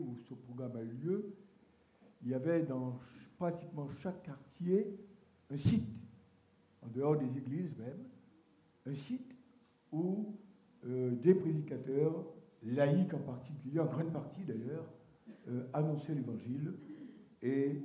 où 0.00 0.16
ce 0.28 0.34
programme 0.34 0.76
a 0.76 0.82
eu 0.82 0.92
lieu, 1.02 1.34
il 2.22 2.30
y 2.30 2.34
avait 2.34 2.62
dans 2.62 2.98
pratiquement 3.38 3.88
chaque 4.02 4.22
quartier 4.22 4.98
un 5.50 5.56
site, 5.56 5.88
en 6.82 6.88
dehors 6.88 7.16
des 7.16 7.38
églises 7.38 7.74
même, 7.78 8.04
un 8.86 8.94
site 8.94 9.34
où 9.92 10.34
euh, 10.86 11.10
des 11.16 11.34
prédicateurs, 11.34 12.26
laïcs 12.62 13.14
en 13.14 13.18
particulier, 13.18 13.80
en 13.80 13.86
grande 13.86 14.12
partie 14.12 14.44
d'ailleurs, 14.44 14.86
euh, 15.48 15.66
annonçaient 15.72 16.14
l'évangile. 16.14 16.74
Et 17.42 17.82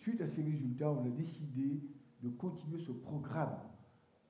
suite 0.00 0.20
à 0.20 0.28
ces 0.28 0.42
résultats, 0.42 0.90
on 0.90 1.04
a 1.04 1.10
décidé 1.10 1.80
de 2.22 2.28
continuer 2.30 2.78
ce 2.78 2.92
programme 2.92 3.56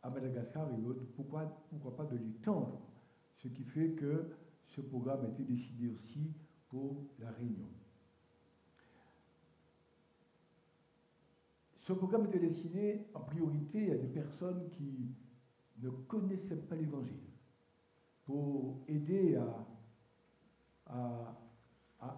à 0.03 0.11
Madagascar 0.11 0.69
et 0.71 0.87
autres. 0.87 1.05
Pourquoi, 1.17 1.43
pourquoi 1.71 1.97
pas 1.97 2.05
de 2.05 2.17
l'étendre? 2.17 2.81
Ce 3.37 3.49
qui 3.49 3.65
fait 3.65 3.91
que 3.91 4.31
ce 4.67 4.81
programme 4.81 5.25
a 5.25 5.29
été 5.29 5.45
décidé 5.45 5.89
aussi 5.89 6.33
la 7.19 7.31
Réunion. 7.31 7.69
Ce 11.81 11.93
programme 11.93 12.27
était 12.27 12.39
destiné 12.39 13.07
en 13.15 13.21
priorité 13.21 13.93
à 13.93 13.97
des 13.97 14.09
personnes 14.09 14.71
qui 14.71 15.15
ne 15.83 15.91
connaissaient 15.91 16.57
pas 16.57 16.77
l'Évangile, 16.77 17.21
pour 18.25 18.81
aider 18.89 19.37
à, 20.87 21.37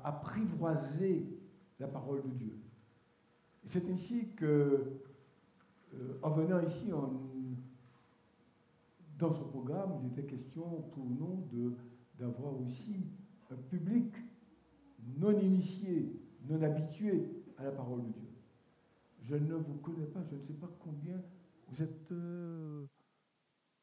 apprivoiser 0.05 1.27
la 1.81 1.89
parole 1.89 2.23
de 2.23 2.31
Dieu. 2.31 2.59
C'est 3.69 3.89
ainsi 3.91 4.29
que, 4.37 5.01
euh, 5.95 6.19
en 6.23 6.31
venant 6.31 6.61
ici 6.61 6.91
dans 9.19 9.33
ce 9.33 9.43
programme, 9.45 9.99
il 10.03 10.13
était 10.13 10.27
question 10.27 10.83
pour 10.93 11.05
nous 11.05 11.45
d'avoir 12.19 12.61
aussi 12.61 13.07
un 13.51 13.57
public 13.57 14.15
non 15.07 15.39
initié, 15.39 16.13
non 16.43 16.61
habitué 16.63 17.29
à 17.57 17.65
la 17.65 17.73
parole 17.73 18.05
de 18.05 18.13
Dieu. 18.13 18.29
Je 19.23 19.37
ne 19.37 19.55
vous 19.55 19.75
connais 19.79 20.07
pas, 20.07 20.23
je 20.31 20.37
ne 20.37 20.41
sais 20.41 20.55
pas 20.55 20.71
combien 20.81 21.23
vous 21.69 21.83
êtes 21.83 22.13
euh, 22.13 22.87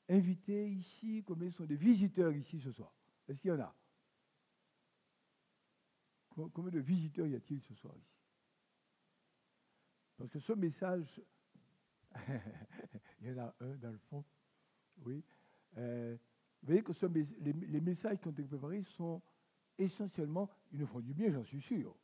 invités 0.09 0.69
ici, 0.69 1.23
combien 1.25 1.51
sont 1.51 1.65
des 1.65 1.75
visiteurs 1.75 2.33
ici 2.33 2.59
ce 2.61 2.71
soir. 2.71 2.93
Est-ce 3.27 3.39
qu'il 3.39 3.49
y 3.49 3.53
en 3.53 3.59
a? 3.59 3.75
Combien 6.29 6.71
de 6.71 6.79
visiteurs 6.79 7.27
y 7.27 7.35
a-t-il 7.35 7.61
ce 7.61 7.75
soir 7.75 7.93
ici? 7.95 8.17
Parce 10.17 10.29
que 10.29 10.39
ce 10.39 10.53
message, 10.53 11.21
il 13.21 13.27
y 13.27 13.31
en 13.31 13.45
a 13.45 13.55
un 13.59 13.75
dans 13.75 13.91
le 13.91 13.97
fond, 14.09 14.23
oui. 15.05 15.23
Euh, 15.77 16.15
vous 16.61 16.67
voyez 16.67 16.83
que 16.83 16.93
les, 17.41 17.81
messages 17.81 18.19
qui 18.19 18.27
ont 18.27 18.31
été 18.31 18.43
préparés 18.43 18.83
sont 18.83 19.21
essentiellement, 19.77 20.49
ils 20.71 20.79
nous 20.79 20.87
font 20.87 20.99
du 20.99 21.13
bien, 21.13 21.31
j'en 21.31 21.43
suis 21.43 21.61
sûr, 21.61 21.95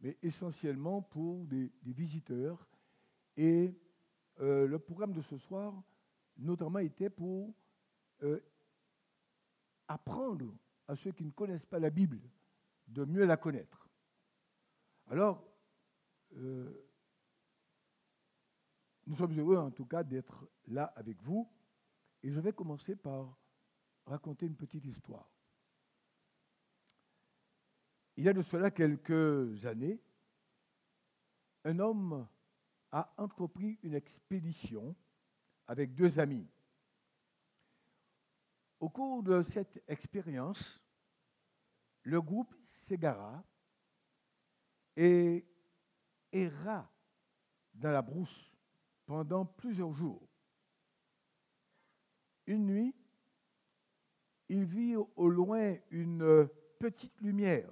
mais 0.00 0.16
essentiellement 0.22 1.02
pour 1.02 1.44
des, 1.46 1.70
visiteurs. 1.84 2.66
Et 3.36 3.74
euh, 4.40 4.66
le 4.66 4.78
programme 4.78 5.12
de 5.12 5.22
ce 5.22 5.38
soir, 5.38 5.74
notamment, 6.36 6.78
était 6.78 7.10
pour 7.10 7.54
euh, 8.22 8.40
apprendre 9.88 10.56
à 10.88 10.96
ceux 10.96 11.12
qui 11.12 11.24
ne 11.24 11.30
connaissent 11.30 11.66
pas 11.66 11.78
la 11.78 11.90
Bible 11.90 12.20
de 12.88 13.04
mieux 13.04 13.24
la 13.24 13.36
connaître. 13.36 13.88
Alors, 15.08 15.44
euh, 16.36 16.86
nous 19.06 19.16
sommes 19.16 19.38
heureux 19.38 19.56
en 19.56 19.70
tout 19.70 19.86
cas 19.86 20.02
d'être 20.02 20.48
là 20.66 20.92
avec 20.96 21.22
vous. 21.22 21.48
Et 22.22 22.32
je 22.32 22.40
vais 22.40 22.52
commencer 22.52 22.96
par 22.96 23.38
raconter 24.06 24.46
une 24.46 24.56
petite 24.56 24.84
histoire. 24.84 25.35
Il 28.16 28.24
y 28.24 28.28
a 28.28 28.32
de 28.32 28.42
cela 28.42 28.70
quelques 28.70 29.66
années, 29.66 30.00
un 31.64 31.78
homme 31.78 32.26
a 32.90 33.12
entrepris 33.18 33.78
une 33.82 33.94
expédition 33.94 34.96
avec 35.66 35.94
deux 35.94 36.18
amis. 36.18 36.48
Au 38.80 38.88
cours 38.88 39.22
de 39.22 39.42
cette 39.42 39.82
expérience, 39.86 40.82
le 42.04 42.22
groupe 42.22 42.54
s'égara 42.70 43.44
et 44.96 45.44
erra 46.32 46.90
dans 47.74 47.92
la 47.92 48.00
brousse 48.00 48.50
pendant 49.04 49.44
plusieurs 49.44 49.92
jours. 49.92 50.26
Une 52.46 52.64
nuit, 52.64 52.94
il 54.48 54.64
vit 54.64 54.96
au 54.96 55.28
loin 55.28 55.76
une 55.90 56.48
petite 56.78 57.20
lumière 57.20 57.68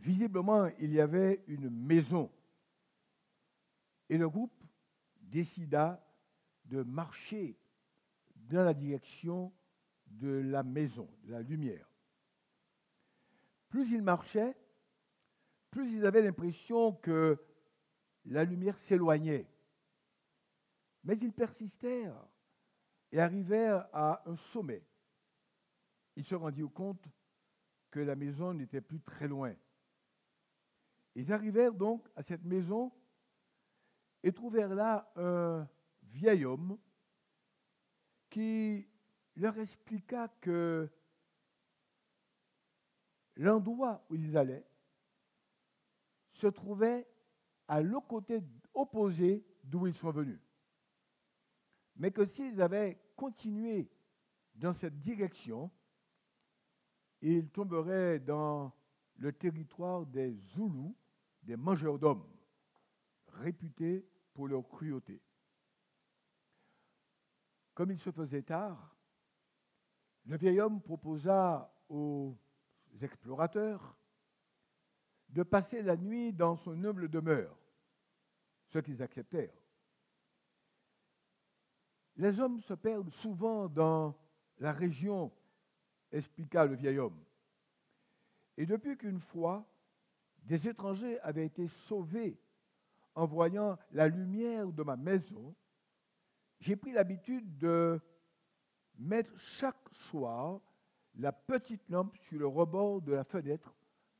Visiblement, 0.00 0.66
il 0.78 0.92
y 0.92 1.00
avait 1.00 1.42
une 1.48 1.70
maison. 1.70 2.30
Et 4.08 4.16
le 4.16 4.28
groupe 4.28 4.52
décida 5.20 6.04
de 6.66 6.82
marcher 6.82 7.58
dans 8.34 8.64
la 8.64 8.74
direction 8.74 9.52
de 10.06 10.28
la 10.28 10.62
maison, 10.62 11.08
de 11.24 11.32
la 11.32 11.42
lumière. 11.42 11.88
Plus 13.68 13.90
ils 13.90 14.02
marchaient, 14.02 14.56
plus 15.70 15.92
ils 15.92 16.06
avaient 16.06 16.22
l'impression 16.22 16.92
que 16.92 17.38
la 18.24 18.44
lumière 18.44 18.78
s'éloignait. 18.78 19.46
Mais 21.04 21.16
ils 21.20 21.32
persistèrent 21.32 22.26
et 23.12 23.20
arrivèrent 23.20 23.88
à 23.92 24.22
un 24.26 24.36
sommet. 24.52 24.82
Ils 26.16 26.24
se 26.24 26.34
rendirent 26.34 26.72
compte 26.72 27.04
que 27.90 28.00
la 28.00 28.16
maison 28.16 28.54
n'était 28.54 28.80
plus 28.80 29.00
très 29.00 29.28
loin. 29.28 29.54
Ils 31.14 31.32
arrivèrent 31.32 31.74
donc 31.74 32.06
à 32.16 32.22
cette 32.22 32.44
maison 32.44 32.92
et 34.22 34.32
trouvèrent 34.32 34.74
là 34.74 35.10
un 35.16 35.68
vieil 36.02 36.44
homme 36.44 36.78
qui 38.30 38.86
leur 39.36 39.58
expliqua 39.58 40.28
que 40.40 40.88
l'endroit 43.36 44.04
où 44.10 44.14
ils 44.16 44.36
allaient 44.36 44.66
se 46.34 46.46
trouvait 46.46 47.06
à 47.68 47.80
l'autre 47.82 48.06
côté 48.06 48.42
opposé 48.74 49.44
d'où 49.64 49.86
ils 49.86 49.94
sont 49.94 50.10
venus. 50.10 50.40
Mais 51.96 52.10
que 52.10 52.24
s'ils 52.26 52.60
avaient 52.62 52.98
continué 53.16 53.90
dans 54.54 54.74
cette 54.74 55.00
direction, 55.00 55.70
ils 57.20 57.48
tomberaient 57.50 58.20
dans 58.20 58.72
le 59.18 59.32
territoire 59.32 60.06
des 60.06 60.34
Zoulous, 60.54 60.96
des 61.42 61.56
mangeurs 61.56 61.98
d'hommes, 61.98 62.26
réputés 63.28 64.06
pour 64.32 64.48
leur 64.48 64.66
cruauté. 64.68 65.20
Comme 67.74 67.90
il 67.90 67.98
se 67.98 68.10
faisait 68.10 68.42
tard, 68.42 68.96
le 70.24 70.36
vieil 70.36 70.60
homme 70.60 70.80
proposa 70.80 71.72
aux 71.88 72.36
explorateurs 73.00 73.96
de 75.28 75.42
passer 75.42 75.82
la 75.82 75.96
nuit 75.96 76.32
dans 76.32 76.56
son 76.56 76.84
humble 76.84 77.08
demeure, 77.08 77.56
ce 78.68 78.78
qu'ils 78.78 79.02
acceptèrent. 79.02 79.54
Les 82.16 82.40
hommes 82.40 82.60
se 82.62 82.74
perdent 82.74 83.12
souvent 83.12 83.68
dans 83.68 84.18
la 84.58 84.72
région, 84.72 85.32
expliqua 86.10 86.66
le 86.66 86.74
vieil 86.74 86.98
homme. 86.98 87.24
Et 88.58 88.66
depuis 88.66 88.96
qu'une 88.98 89.20
fois, 89.20 89.64
des 90.42 90.66
étrangers 90.66 91.20
avaient 91.20 91.46
été 91.46 91.68
sauvés 91.86 92.36
en 93.14 93.24
voyant 93.24 93.78
la 93.92 94.08
lumière 94.08 94.72
de 94.72 94.82
ma 94.82 94.96
maison, 94.96 95.54
j'ai 96.58 96.74
pris 96.74 96.90
l'habitude 96.90 97.56
de 97.58 98.00
mettre 98.98 99.30
chaque 99.38 99.88
soir 99.92 100.60
la 101.14 101.30
petite 101.30 101.88
lampe 101.88 102.16
sur 102.16 102.40
le 102.40 102.48
rebord 102.48 103.00
de 103.00 103.12
la 103.12 103.22
fenêtre 103.22 103.72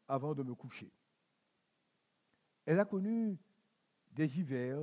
avant 0.06 0.36
de 0.36 0.44
me 0.44 0.54
coucher. 0.54 0.92
Elle 2.64 2.78
a 2.78 2.84
connu 2.84 3.36
des 4.12 4.38
hivers, 4.38 4.80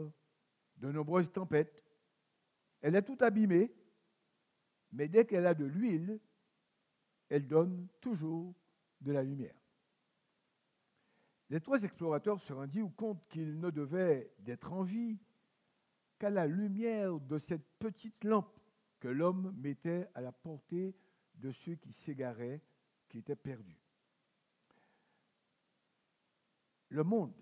de 0.78 0.92
nombreuses 0.92 1.32
tempêtes. 1.32 1.82
Elle 2.82 2.96
est 2.96 3.04
toute 3.04 3.22
abîmée, 3.22 3.74
mais 4.92 5.08
dès 5.08 5.26
qu'elle 5.26 5.48
a 5.48 5.54
de 5.54 5.66
l'huile, 5.66 6.20
elle 7.30 7.48
donne 7.48 7.88
toujours 8.02 8.54
de 9.06 9.12
la 9.12 9.24
lumière. 9.24 9.56
Les 11.50 11.62
trois 11.62 11.82
explorateurs 11.84 12.42
se 12.42 12.54
rendirent 12.54 12.94
compte 12.98 13.24
qu'ils 13.30 13.60
ne 13.60 13.70
devaient 13.70 14.34
d'être 14.40 14.74
en 14.74 14.84
vie 14.84 15.20
qu'à 16.18 16.32
la 16.32 16.48
lumière 16.48 17.20
de 17.20 17.38
cette 17.38 17.68
petite 17.78 18.24
lampe 18.24 18.60
que 19.00 19.08
l'homme 19.08 19.54
mettait 19.58 20.10
à 20.16 20.22
la 20.22 20.32
portée 20.32 20.96
de 21.36 21.52
ceux 21.52 21.76
qui 21.76 21.94
s'égaraient, 21.94 22.62
qui 23.08 23.20
étaient 23.20 23.36
perdus. 23.36 23.80
Le 26.90 27.04
monde 27.04 27.36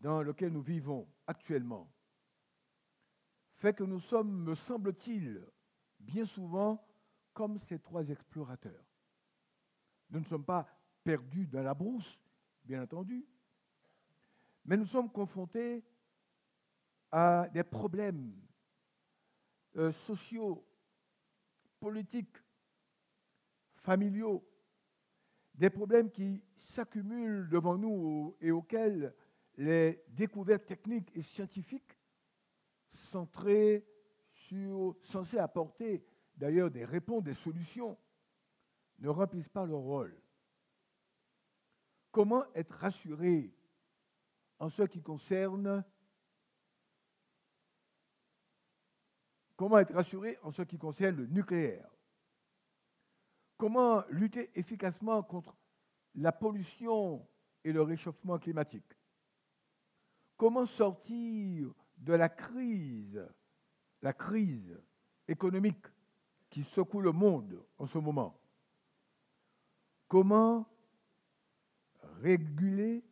dans 0.00 0.22
lequel 0.22 0.52
nous 0.52 0.62
vivons 0.62 1.08
actuellement 1.26 1.90
fait 3.56 3.74
que 3.74 3.84
nous 3.84 4.00
sommes, 4.00 4.44
me 4.44 4.54
semble-t-il, 4.54 5.44
bien 5.98 6.24
souvent 6.24 6.82
comme 7.34 7.58
ces 7.68 7.78
trois 7.78 8.08
explorateurs. 8.08 8.89
Nous 10.10 10.20
ne 10.20 10.24
sommes 10.24 10.44
pas 10.44 10.66
perdus 11.04 11.46
dans 11.46 11.62
la 11.62 11.74
brousse, 11.74 12.18
bien 12.64 12.82
entendu, 12.82 13.24
mais 14.64 14.76
nous 14.76 14.86
sommes 14.86 15.10
confrontés 15.10 15.82
à 17.10 17.48
des 17.52 17.64
problèmes 17.64 18.32
euh, 19.76 19.92
sociaux, 20.06 20.66
politiques, 21.78 22.36
familiaux, 23.76 24.46
des 25.54 25.70
problèmes 25.70 26.10
qui 26.10 26.42
s'accumulent 26.56 27.48
devant 27.48 27.76
nous 27.76 28.36
et 28.40 28.50
auxquels 28.50 29.14
les 29.56 30.04
découvertes 30.08 30.66
techniques 30.66 31.10
et 31.14 31.22
scientifiques 31.22 31.96
centrées 33.10 33.84
sur, 34.32 34.96
censées 35.02 35.38
apporter 35.38 36.04
d'ailleurs 36.36 36.70
des 36.70 36.84
réponses, 36.84 37.24
des 37.24 37.34
solutions, 37.34 37.96
ne 39.00 39.08
remplissent 39.08 39.48
pas 39.48 39.66
leur 39.66 39.80
rôle. 39.80 40.16
Comment 42.12 42.44
être 42.54 42.74
rassuré 42.76 43.54
en 44.58 44.68
ce 44.68 44.82
qui 44.82 45.02
concerne 45.02 45.84
comment 49.56 49.78
être 49.78 49.92
rassuré 49.92 50.38
en 50.42 50.52
ce 50.52 50.62
qui 50.62 50.78
concerne 50.78 51.16
le 51.16 51.26
nucléaire? 51.26 51.86
Comment 53.58 54.02
lutter 54.08 54.50
efficacement 54.54 55.22
contre 55.22 55.54
la 56.14 56.32
pollution 56.32 57.28
et 57.62 57.70
le 57.70 57.82
réchauffement 57.82 58.38
climatique? 58.38 58.96
Comment 60.38 60.64
sortir 60.64 61.70
de 61.98 62.14
la 62.14 62.30
crise, 62.30 63.22
la 64.00 64.14
crise 64.14 64.80
économique 65.28 65.84
qui 66.48 66.64
secoue 66.64 67.02
le 67.02 67.12
monde 67.12 67.62
en 67.76 67.86
ce 67.86 67.98
moment? 67.98 68.39
Comment 70.10 70.66
réguler 72.20 73.04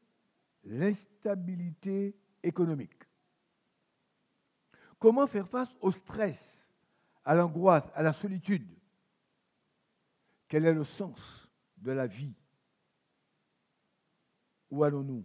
l'instabilité 0.65 2.17
économique? 2.43 3.05
Comment 4.99 5.29
faire 5.29 5.49
face 5.49 5.73
au 5.81 5.93
stress, 5.93 6.67
à 7.25 7.37
l'angoisse, 7.37 7.89
à 7.95 8.03
la 8.03 8.12
solitude? 8.12 8.69
Quel 10.49 10.65
est 10.65 10.75
le 10.75 10.83
sens 10.83 11.49
de 11.77 11.93
la 11.93 12.09
vie? 12.09 12.35
Où 14.69 14.83
allons-nous? 14.83 15.25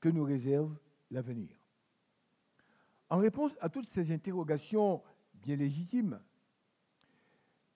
Que 0.00 0.08
nous 0.08 0.24
réserve 0.24 0.76
l'avenir? 1.12 1.56
En 3.10 3.18
réponse 3.18 3.56
à 3.60 3.68
toutes 3.68 3.88
ces 3.90 4.10
interrogations 4.10 5.04
bien 5.34 5.54
légitimes, 5.54 6.20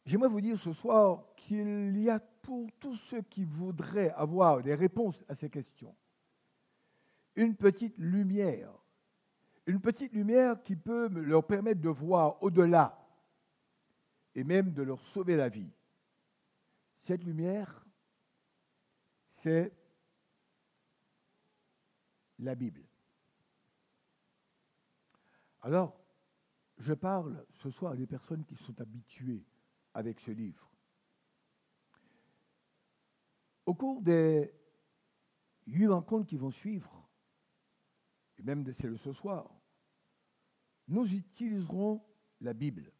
j'aimerais 0.05 0.29
vous 0.29 0.41
dire 0.41 0.59
ce 0.59 0.73
soir 0.73 1.33
qu'il 1.37 1.97
y 1.97 2.11
a 2.11 2.21
pour 2.43 2.71
tous 2.81 2.97
ceux 3.09 3.23
qui 3.23 3.45
voudraient 3.45 4.11
avoir 4.11 4.63
des 4.63 4.75
réponses 4.75 5.23
à 5.29 5.35
ces 5.35 5.49
questions, 5.49 5.95
une 7.37 7.57
petite 7.57 7.97
lumière, 7.97 8.71
une 9.67 9.81
petite 9.81 10.13
lumière 10.13 10.63
qui 10.63 10.77
peut 10.77 11.09
leur 11.09 11.47
permettre 11.47 11.81
de 11.81 11.89
voir 11.89 12.43
au-delà 12.43 12.99
et 14.35 14.45
même 14.45 14.73
de 14.73 14.83
leur 14.83 15.01
sauver 15.09 15.37
la 15.37 15.49
vie. 15.49 15.71
Cette 17.05 17.25
lumière, 17.25 17.85
c'est 19.43 19.73
la 22.39 22.55
Bible. 22.55 22.83
Alors, 25.63 25.97
je 26.79 26.93
parle 26.93 27.45
ce 27.63 27.71
soir 27.71 27.93
à 27.93 27.97
des 27.97 28.07
personnes 28.07 28.45
qui 28.45 28.57
sont 28.57 28.81
habituées 28.81 29.45
avec 29.95 30.19
ce 30.21 30.33
livre. 30.33 30.69
Au 33.67 33.75
cours 33.75 34.03
des 34.03 34.53
huit 35.67 35.87
rencontres 35.87 36.29
qui 36.29 36.37
vont 36.37 36.51
suivre, 36.51 37.09
et 38.39 38.43
même 38.43 38.65
de 38.65 38.73
celle 38.73 38.93
de 38.93 38.97
ce 38.97 39.13
soir, 39.13 39.55
nous 40.89 41.07
utiliserons 41.07 42.05
la 42.41 42.53
Bible. 42.53 42.93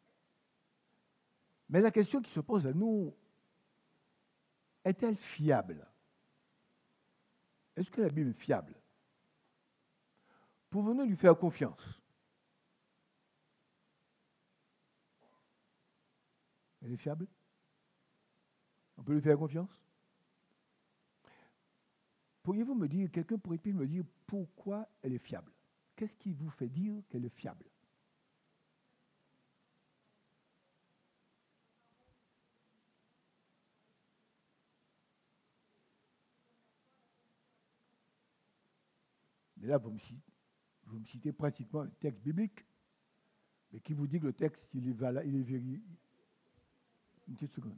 Mais 1.69 1.81
la 1.81 1.91
question 1.91 2.21
qui 2.21 2.31
se 2.31 2.39
pose 2.39 2.65
à 2.65 2.73
nous, 2.73 3.13
est-elle 4.85 5.15
fiable? 5.15 5.87
Est-ce 7.75 7.89
que 7.89 8.01
la 8.01 8.09
Bible 8.09 8.29
est 8.29 8.33
fiable? 8.33 8.75
Pouvons-nous 10.69 11.05
lui 11.05 11.15
faire 11.15 11.37
confiance? 11.37 12.01
Elle 16.81 16.93
est 16.93 16.97
fiable? 16.97 17.27
On 18.97 19.03
peut 19.03 19.13
lui 19.13 19.21
faire 19.21 19.37
confiance? 19.37 19.82
Pourriez-vous 22.43 22.75
me 22.75 22.89
dire, 22.89 23.09
quelqu'un 23.09 23.37
pourrait-il 23.37 23.73
me 23.73 23.87
dire 23.87 24.03
pourquoi 24.27 24.87
elle 25.01 25.13
est 25.13 25.17
fiable? 25.17 25.51
Qu'est-ce 25.95 26.15
qui 26.17 26.33
vous 26.33 26.49
fait 26.49 26.67
dire 26.67 27.01
qu'elle 27.09 27.23
est 27.25 27.29
fiable? 27.29 27.65
Mais 39.57 39.69
là, 39.69 39.77
vous 39.77 39.91
me, 39.91 39.97
citez, 39.99 40.19
vous 40.87 40.99
me 40.99 41.31
pratiquement 41.31 41.81
un 41.81 41.87
texte 41.87 42.21
biblique, 42.21 42.65
mais 43.71 43.79
qui 43.79 43.93
vous 43.93 44.07
dit 44.07 44.19
que 44.19 44.25
le 44.25 44.33
texte, 44.33 44.67
il 44.73 44.89
est 44.89 44.93
valable, 44.93 45.25
il 45.29 45.35
est 45.37 45.43
vérifié. 45.43 45.81
Une 47.29 47.35
petite 47.35 47.53
seconde. 47.53 47.77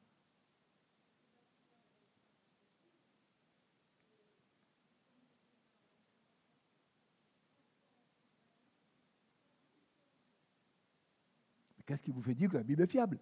Qu'est-ce 11.86 12.02
qui 12.02 12.12
vous 12.12 12.22
fait 12.22 12.34
dire 12.34 12.50
que 12.50 12.58
la 12.58 12.64
Bible 12.64 12.82
est 12.82 12.88
fiable? 12.88 13.20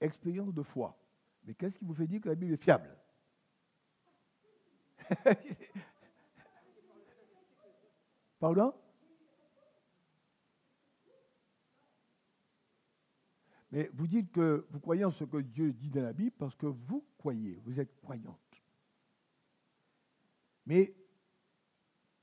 Expérience 0.00 0.54
de 0.54 0.62
foi. 0.62 0.98
Mais 1.44 1.54
qu'est-ce 1.54 1.76
qui 1.78 1.84
vous 1.84 1.94
fait 1.94 2.06
dire 2.06 2.20
que 2.20 2.28
la 2.28 2.34
Bible 2.34 2.54
est 2.54 2.62
fiable? 2.62 2.96
Pardon? 8.38 8.74
Mais 13.70 13.90
vous 13.94 14.06
dites 14.06 14.32
que 14.32 14.66
vous 14.70 14.80
croyez 14.80 15.04
en 15.04 15.12
ce 15.12 15.24
que 15.24 15.38
Dieu 15.38 15.72
dit 15.72 15.90
dans 15.90 16.02
la 16.02 16.12
Bible 16.12 16.36
parce 16.38 16.54
que 16.54 16.66
vous 16.66 17.06
croyez, 17.16 17.58
vous 17.64 17.80
êtes 17.80 17.94
croyante. 18.02 18.62
Mais 20.66 20.94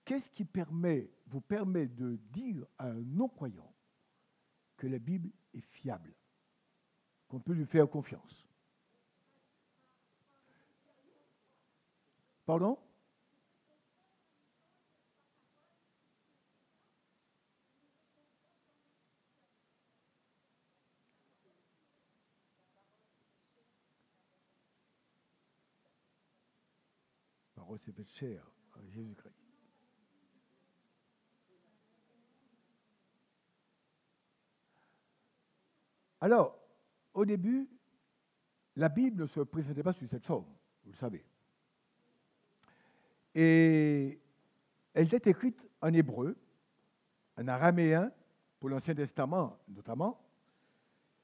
qu'est-ce 0.09 0.31
qui 0.31 0.43
vous 1.27 1.41
permet 1.41 1.85
de 1.85 2.15
dire 2.31 2.65
à 2.79 2.87
un 2.87 3.03
non-croyant 3.03 3.71
que 4.75 4.87
la 4.87 4.97
Bible 4.97 5.29
est 5.53 5.61
fiable, 5.61 6.15
qu'on 7.27 7.39
peut 7.39 7.53
lui 7.53 7.67
faire 7.67 7.87
confiance? 7.87 8.47
Pardon? 12.43 12.79
Parole 27.53 27.79
chair 28.05 28.51
à 28.73 28.83
Jésus-Christ. 28.87 29.38
Alors, 36.21 36.57
au 37.13 37.25
début, 37.25 37.69
la 38.75 38.89
Bible 38.89 39.23
ne 39.23 39.27
se 39.27 39.39
présentait 39.41 39.83
pas 39.83 39.93
sous 39.93 40.07
cette 40.07 40.25
forme, 40.25 40.45
vous 40.83 40.91
le 40.91 40.97
savez. 40.97 41.23
Et 43.35 44.19
elle 44.93 45.13
était 45.13 45.29
écrite 45.29 45.61
en 45.81 45.93
hébreu, 45.93 46.37
en 47.37 47.47
araméen, 47.47 48.11
pour 48.59 48.69
l'Ancien 48.69 48.95
Testament 48.95 49.57
notamment, 49.69 50.19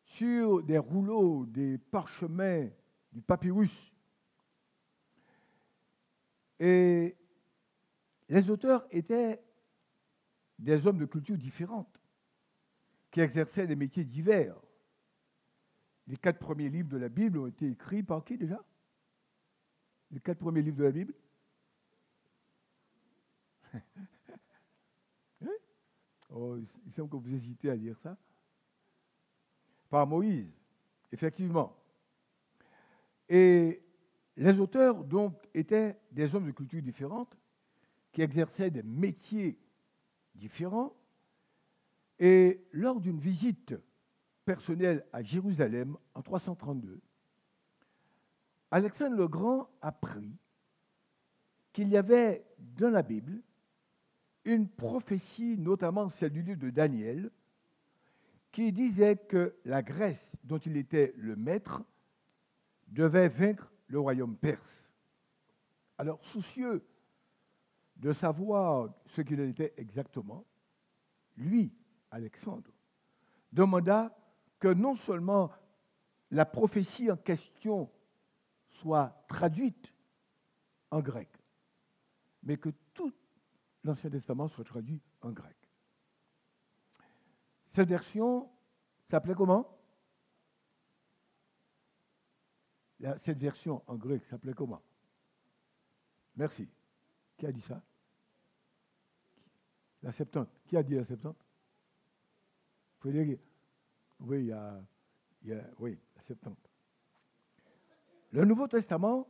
sur 0.03 0.63
des 0.63 0.77
rouleaux, 0.77 1.45
des 1.45 1.77
parchemins, 1.77 2.69
du 3.11 3.21
papyrus. 3.21 3.91
Et 6.59 7.17
les 8.29 8.49
auteurs 8.49 8.85
étaient 8.91 9.41
des 10.57 10.87
hommes 10.87 10.99
de 10.99 11.05
culture 11.05 11.37
différentes, 11.37 11.99
qui 13.11 13.19
exerçaient 13.19 13.67
des 13.67 13.75
métiers 13.75 14.05
divers. 14.05 14.55
Les 16.07 16.17
quatre 16.17 16.39
premiers 16.39 16.69
livres 16.69 16.89
de 16.89 16.97
la 16.97 17.09
Bible 17.09 17.39
ont 17.39 17.47
été 17.47 17.69
écrits 17.69 18.03
par 18.03 18.23
qui 18.23 18.37
déjà? 18.37 18.63
Les 20.11 20.19
quatre 20.19 20.39
premiers 20.39 20.61
livres 20.61 20.77
de 20.77 20.83
la 20.83 20.91
Bible? 20.91 21.13
Oh, 26.37 26.57
Il 26.85 26.91
semble 26.91 27.09
que 27.09 27.15
vous 27.15 27.33
hésitez 27.33 27.69
à 27.69 27.75
lire 27.75 27.97
ça. 27.99 28.17
Par 29.89 30.05
Moïse, 30.05 30.51
effectivement. 31.11 31.77
Et 33.29 33.81
les 34.35 34.59
auteurs, 34.59 35.03
donc, 35.05 35.47
étaient 35.53 35.97
des 36.11 36.33
hommes 36.35 36.47
de 36.47 36.51
cultures 36.51 36.81
différentes, 36.81 37.37
qui 38.11 38.21
exerçaient 38.21 38.69
des 38.69 38.83
métiers 38.83 39.57
différents. 40.33 40.93
Et 42.19 42.65
lors 42.71 42.99
d'une 42.99 43.19
visite 43.19 43.75
personnelle 44.45 45.05
à 45.11 45.21
Jérusalem 45.21 45.97
en 46.13 46.21
332, 46.21 47.01
Alexandre 48.71 49.15
le 49.15 49.27
Grand 49.27 49.69
apprit 49.81 50.37
qu'il 51.73 51.89
y 51.89 51.97
avait 51.97 52.45
dans 52.57 52.89
la 52.89 53.01
Bible 53.01 53.41
une 54.45 54.69
prophétie, 54.69 55.57
notamment 55.57 56.09
celle 56.09 56.31
du 56.31 56.41
livre 56.41 56.59
de 56.59 56.69
Daniel, 56.69 57.31
qui 58.51 58.71
disait 58.71 59.17
que 59.17 59.55
la 59.65 59.81
Grèce, 59.81 60.31
dont 60.43 60.59
il 60.59 60.77
était 60.77 61.13
le 61.17 61.35
maître, 61.35 61.83
devait 62.87 63.27
vaincre 63.27 63.71
le 63.87 63.99
royaume 63.99 64.37
perse. 64.37 64.89
Alors, 65.97 66.23
soucieux 66.25 66.85
de 67.97 68.13
savoir 68.13 68.93
ce 69.07 69.21
qu'il 69.21 69.39
était 69.39 69.73
exactement, 69.77 70.45
lui, 71.37 71.73
Alexandre, 72.11 72.71
demanda 73.51 74.15
que 74.59 74.67
non 74.67 74.95
seulement 74.95 75.51
la 76.31 76.45
prophétie 76.45 77.11
en 77.11 77.17
question 77.17 77.91
soit 78.69 79.25
traduite 79.27 79.93
en 80.91 81.01
grec, 81.01 81.29
mais 82.43 82.57
que 82.57 82.69
tout 82.93 83.13
l'Ancien 83.83 84.09
Testament 84.09 84.47
soit 84.47 84.63
traduit 84.63 85.01
en 85.21 85.31
grec. 85.31 85.55
Cette 87.73 87.89
version 87.89 88.49
s'appelait 89.09 89.35
comment? 89.35 89.71
Cette 93.19 93.37
version 93.37 93.83
en 93.87 93.95
grec 93.95 94.23
s'appelait 94.25 94.53
comment? 94.53 94.81
Merci. 96.37 96.67
Qui 97.37 97.45
a 97.45 97.51
dit 97.51 97.61
ça? 97.61 97.81
La 100.01 100.11
Septante. 100.11 100.49
Qui 100.65 100.77
a 100.77 100.83
dit 100.83 100.95
la 100.95 101.05
Septante? 101.05 101.37
Oui, 104.19 104.39
il 104.39 104.45
y, 104.47 104.51
a, 104.51 104.81
oui, 105.79 105.97
la 106.15 106.21
Septante. 106.21 106.69
Le 108.31 108.45
Nouveau 108.45 108.67
Testament 108.67 109.27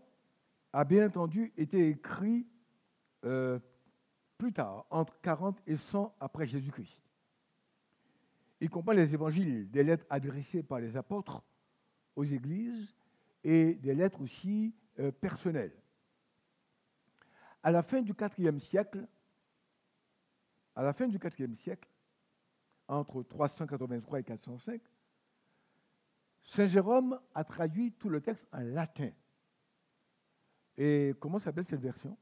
a 0.73 0.83
bien 0.83 1.07
entendu 1.07 1.53
été 1.57 1.89
écrit 1.89 2.47
euh, 3.23 3.59
plus 4.37 4.53
tard, 4.53 4.85
entre 4.89 5.19
40 5.21 5.59
et 5.67 5.77
100 5.77 6.15
après 6.19 6.47
Jésus-Christ. 6.47 6.97
Il 8.61 8.69
comprend 8.69 8.93
les 8.93 9.13
évangiles, 9.13 9.69
des 9.69 9.83
lettres 9.83 10.05
adressées 10.09 10.63
par 10.63 10.79
les 10.79 10.95
apôtres 10.95 11.43
aux 12.15 12.23
églises 12.23 12.95
et 13.43 13.75
des 13.75 13.93
lettres 13.93 14.21
aussi 14.21 14.73
euh, 14.99 15.11
personnelles. 15.11 15.75
À 17.63 17.71
la 17.71 17.83
fin 17.83 18.01
du 18.01 18.13
IVe 18.37 18.59
siècle, 18.59 19.07
à 20.75 20.83
la 20.83 20.93
fin 20.93 21.07
du 21.07 21.17
IVe 21.17 21.55
siècle, 21.57 21.87
entre 22.87 23.23
383 23.23 24.19
et 24.19 24.23
405, 24.23 24.81
Saint 26.43 26.67
Jérôme 26.67 27.19
a 27.33 27.43
traduit 27.43 27.91
tout 27.93 28.09
le 28.09 28.21
texte 28.21 28.47
en 28.51 28.59
latin. 28.59 29.09
Et 30.77 31.13
comment 31.19 31.39
s'appelle 31.39 31.65
cette 31.67 31.81
version? 31.81 32.15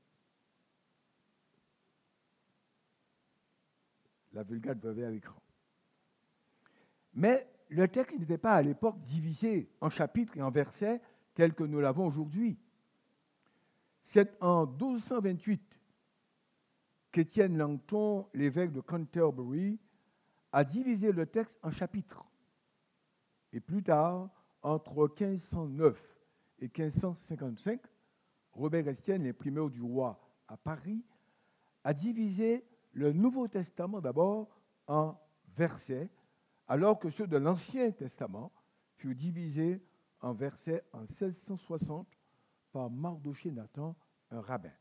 La 4.31 4.43
Vulgate 4.43 4.79
brevet 4.79 5.03
à 5.03 5.11
l'écran. 5.11 5.41
Mais 7.13 7.47
le 7.69 7.87
texte 7.87 8.17
n'était 8.17 8.37
pas 8.37 8.53
à 8.53 8.61
l'époque 8.61 8.99
divisé 9.01 9.69
en 9.81 9.89
chapitres 9.89 10.37
et 10.37 10.41
en 10.41 10.51
versets 10.51 11.01
tel 11.33 11.53
que 11.53 11.63
nous 11.63 11.79
l'avons 11.79 12.07
aujourd'hui. 12.07 12.57
C'est 14.05 14.41
en 14.41 14.65
1228 14.65 15.61
qu'Étienne 17.11 17.57
Langton, 17.57 18.27
l'évêque 18.33 18.71
de 18.71 18.81
Canterbury, 18.81 19.79
a 20.53 20.63
divisé 20.63 21.11
le 21.11 21.25
texte 21.25 21.57
en 21.63 21.71
chapitres. 21.71 22.23
Et 23.51 23.59
plus 23.59 23.83
tard, 23.83 24.29
entre 24.61 25.09
1509 25.19 25.99
et 26.59 26.65
1555, 26.65 27.81
Robert 28.53 28.87
Estienne, 28.87 29.23
l'imprimeur 29.23 29.69
du 29.71 29.81
roi 29.81 30.19
à 30.47 30.55
Paris, 30.55 31.03
a 31.83 31.93
divisé 31.93 32.63
le 32.93 33.11
Nouveau 33.11 33.47
Testament 33.47 33.99
d'abord 33.99 34.61
en 34.87 35.19
versets, 35.57 36.09
alors 36.67 36.99
que 36.99 37.09
ceux 37.09 37.27
de 37.27 37.37
l'Ancien 37.37 37.91
Testament 37.91 38.51
furent 38.97 39.15
divisés 39.15 39.83
en 40.21 40.33
versets 40.33 40.83
en 40.93 41.01
1660 41.01 42.07
par 42.71 42.91
Mardoché 42.91 43.51
Nathan, 43.51 43.95
un 44.29 44.41
rabbin. 44.41 44.71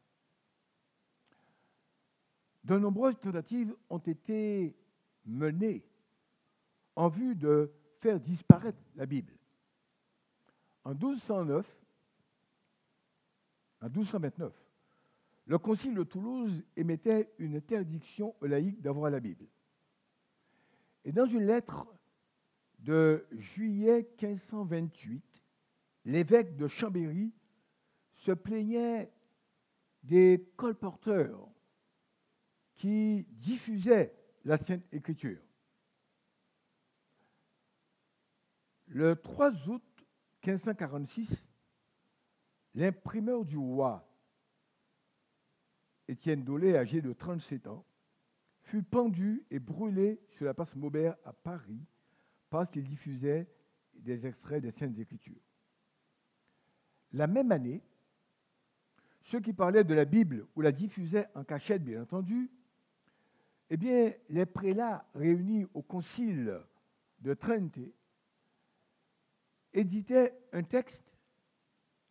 De 2.62 2.78
nombreuses 2.78 3.18
tentatives 3.18 3.74
ont 3.90 3.98
été 3.98 4.76
menées 5.24 5.84
en 6.96 7.08
vue 7.08 7.34
de 7.34 7.72
faire 8.00 8.20
disparaître 8.20 8.82
la 8.96 9.06
Bible. 9.06 9.32
En 10.84 10.90
1209, 10.90 11.66
en 13.80 13.86
1229, 13.86 14.52
le 15.46 15.58
Concile 15.58 15.94
de 15.94 16.02
Toulouse 16.02 16.64
émettait 16.76 17.32
une 17.38 17.56
interdiction 17.56 18.34
aux 18.40 18.46
laïcs 18.46 18.80
d'avoir 18.80 19.10
la 19.10 19.20
Bible. 19.20 19.46
Et 21.04 21.12
dans 21.12 21.26
une 21.26 21.46
lettre 21.46 21.86
de 22.80 23.26
juillet 23.32 24.08
1528, 24.20 25.24
l'évêque 26.04 26.56
de 26.56 26.68
Chambéry 26.68 27.32
se 28.14 28.32
plaignait 28.32 29.12
des 30.02 30.48
colporteurs 30.56 31.48
qui 32.74 33.24
diffusaient 33.30 34.14
la 34.44 34.58
Sainte 34.58 34.84
Écriture. 34.92 35.38
Le 38.86 39.16
3 39.16 39.52
août 39.68 39.82
1546, 40.44 41.28
l'imprimeur 42.74 43.44
du 43.44 43.56
roi 43.56 44.08
Étienne 46.08 46.44
Dolé, 46.44 46.76
âgé 46.76 47.00
de 47.00 47.12
37 47.12 47.68
ans, 47.68 47.86
fut 48.64 48.82
pendu 48.82 49.44
et 49.50 49.58
brûlé 49.58 50.20
sur 50.30 50.44
la 50.44 50.54
place 50.54 50.74
Maubert 50.74 51.16
à 51.24 51.32
Paris 51.32 51.86
parce 52.50 52.70
qu'il 52.70 52.84
diffusait 52.84 53.48
des 53.94 54.26
extraits 54.26 54.62
des 54.62 54.72
Saintes 54.72 54.98
Écritures. 54.98 55.40
La 57.12 57.26
même 57.26 57.52
année, 57.52 57.82
ceux 59.22 59.40
qui 59.40 59.52
parlaient 59.52 59.84
de 59.84 59.94
la 59.94 60.04
Bible 60.04 60.46
ou 60.54 60.60
la 60.60 60.72
diffusaient 60.72 61.28
en 61.34 61.44
cachette, 61.44 61.84
bien 61.84 62.02
entendu, 62.02 62.50
eh 63.74 63.78
bien, 63.78 64.12
les 64.28 64.44
prélats 64.44 65.02
réunis 65.14 65.64
au 65.72 65.80
concile 65.80 66.60
de 67.20 67.32
Trente 67.32 67.78
éditaient 69.72 70.38
un 70.52 70.62
texte 70.62 71.16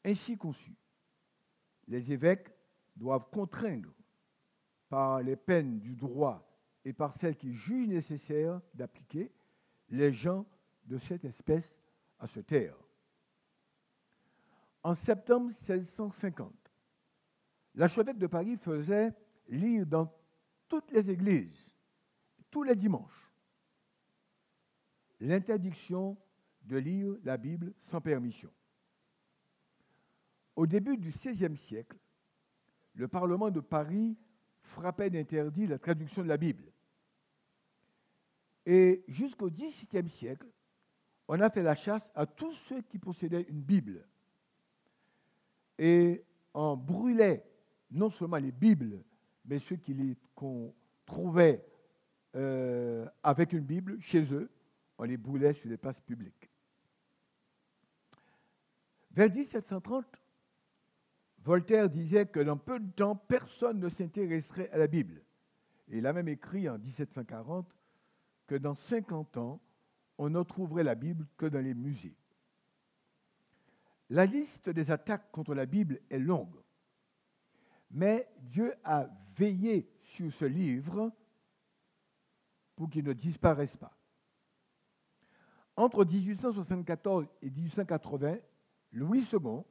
ainsi 0.03 0.39
conçu. 0.39 0.75
Les 1.87 2.11
évêques 2.11 2.49
doivent 2.95 3.29
contraindre 3.29 3.93
par 4.89 5.21
les 5.21 5.35
peines 5.35 5.77
du 5.77 5.95
droit 5.95 6.51
et 6.83 6.93
par 6.93 7.13
celles 7.19 7.37
qu'ils 7.37 7.53
jugent 7.53 7.89
nécessaires 7.89 8.59
d'appliquer 8.73 9.31
les 9.89 10.11
gens 10.11 10.47
de 10.85 10.97
cette 10.97 11.25
espèce 11.25 11.79
à 12.17 12.25
se 12.25 12.39
taire. 12.39 12.75
En 14.81 14.95
septembre 14.95 15.51
1650, 15.67 16.51
l'archevêque 17.75 18.17
de 18.17 18.25
Paris 18.25 18.57
faisait 18.57 19.13
lire 19.47 19.85
dans 19.85 20.11
toutes 20.71 20.91
les 20.91 21.09
églises, 21.11 21.69
tous 22.49 22.63
les 22.63 22.77
dimanches, 22.77 23.29
l'interdiction 25.19 26.17
de 26.61 26.77
lire 26.77 27.17
la 27.25 27.35
Bible 27.35 27.73
sans 27.81 27.99
permission. 27.99 28.49
Au 30.55 30.65
début 30.65 30.95
du 30.95 31.09
XVIe 31.09 31.57
siècle, 31.57 31.97
le 32.93 33.09
Parlement 33.09 33.51
de 33.51 33.59
Paris 33.59 34.17
frappait 34.61 35.09
d'interdit 35.09 35.67
la 35.67 35.77
traduction 35.77 36.23
de 36.23 36.29
la 36.29 36.37
Bible. 36.37 36.63
Et 38.65 39.03
jusqu'au 39.09 39.49
XVIIe 39.49 40.07
siècle, 40.07 40.47
on 41.27 41.41
a 41.41 41.49
fait 41.49 41.63
la 41.63 41.75
chasse 41.75 42.09
à 42.15 42.25
tous 42.25 42.53
ceux 42.69 42.81
qui 42.83 42.97
possédaient 42.97 43.45
une 43.49 43.61
Bible. 43.61 44.07
Et 45.77 46.23
on 46.53 46.77
brûlait 46.77 47.43
non 47.89 48.09
seulement 48.09 48.37
les 48.37 48.53
Bibles, 48.53 49.03
mais 49.45 49.59
ceux 49.59 49.77
qu'on 50.35 50.73
trouvait 51.05 51.65
euh, 52.35 53.07
avec 53.23 53.53
une 53.53 53.65
Bible 53.65 53.99
chez 54.01 54.33
eux, 54.33 54.49
on 54.97 55.03
les 55.03 55.17
brûlait 55.17 55.53
sur 55.53 55.69
les 55.69 55.77
places 55.77 55.99
publiques. 56.01 56.49
Vers 59.11 59.33
1730, 59.33 60.05
Voltaire 61.43 61.89
disait 61.89 62.27
que 62.27 62.39
dans 62.39 62.57
peu 62.57 62.79
de 62.79 62.91
temps, 62.91 63.15
personne 63.15 63.79
ne 63.79 63.89
s'intéresserait 63.89 64.69
à 64.69 64.77
la 64.77 64.87
Bible. 64.87 65.21
Et 65.89 65.97
il 65.97 66.05
a 66.05 66.13
même 66.13 66.27
écrit 66.27 66.69
en 66.69 66.77
1740 66.77 67.67
que 68.47 68.55
dans 68.55 68.75
50 68.75 69.37
ans, 69.37 69.59
on 70.17 70.29
ne 70.29 70.43
trouverait 70.43 70.83
la 70.83 70.95
Bible 70.95 71.25
que 71.37 71.47
dans 71.47 71.63
les 71.63 71.73
musées. 71.73 72.15
La 74.09 74.25
liste 74.25 74.69
des 74.69 74.91
attaques 74.91 75.31
contre 75.31 75.55
la 75.55 75.65
Bible 75.65 75.99
est 76.09 76.19
longue, 76.19 76.60
mais 77.91 78.27
Dieu 78.39 78.73
a 78.83 79.07
veillé 79.35 79.89
sur 80.03 80.31
ce 80.33 80.45
livre 80.45 81.11
pour 82.75 82.89
qu'il 82.89 83.05
ne 83.05 83.13
disparaisse 83.13 83.75
pas. 83.77 83.95
Entre 85.75 86.03
1874 86.05 87.27
et 87.41 87.49
1880, 87.49 88.37
Louis 88.93 89.27
II, 89.31 89.63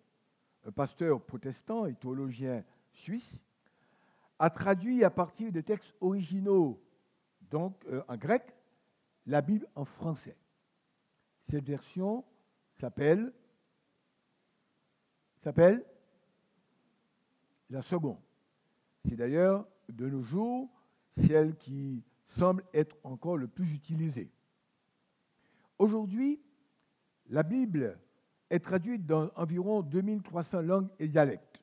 un 0.64 0.72
pasteur 0.72 1.22
protestant 1.24 1.86
et 1.86 1.94
théologien 1.94 2.64
suisse, 2.92 3.38
a 4.38 4.48
traduit 4.50 5.04
à 5.04 5.10
partir 5.10 5.52
des 5.52 5.62
textes 5.62 5.94
originaux, 6.00 6.82
donc 7.50 7.84
euh, 7.86 8.02
en 8.08 8.16
grec, 8.16 8.42
la 9.26 9.42
Bible 9.42 9.66
en 9.74 9.84
français. 9.84 10.36
Cette 11.50 11.64
version 11.64 12.24
s'appelle 12.80 13.32
s'appelle 15.42 15.84
la 17.70 17.82
seconde. 17.82 18.18
C'est 19.08 19.16
d'ailleurs 19.16 19.66
de 19.88 20.08
nos 20.08 20.22
jours 20.22 20.68
celle 21.26 21.56
qui 21.56 22.02
semble 22.28 22.64
être 22.72 22.96
encore 23.02 23.36
le 23.36 23.48
plus 23.48 23.72
utilisée. 23.72 24.30
Aujourd'hui, 25.78 26.40
la 27.28 27.42
Bible 27.42 27.98
est 28.50 28.60
traduite 28.60 29.06
dans 29.06 29.30
environ 29.36 29.82
2300 29.82 30.62
langues 30.62 30.88
et 30.98 31.08
dialectes. 31.08 31.62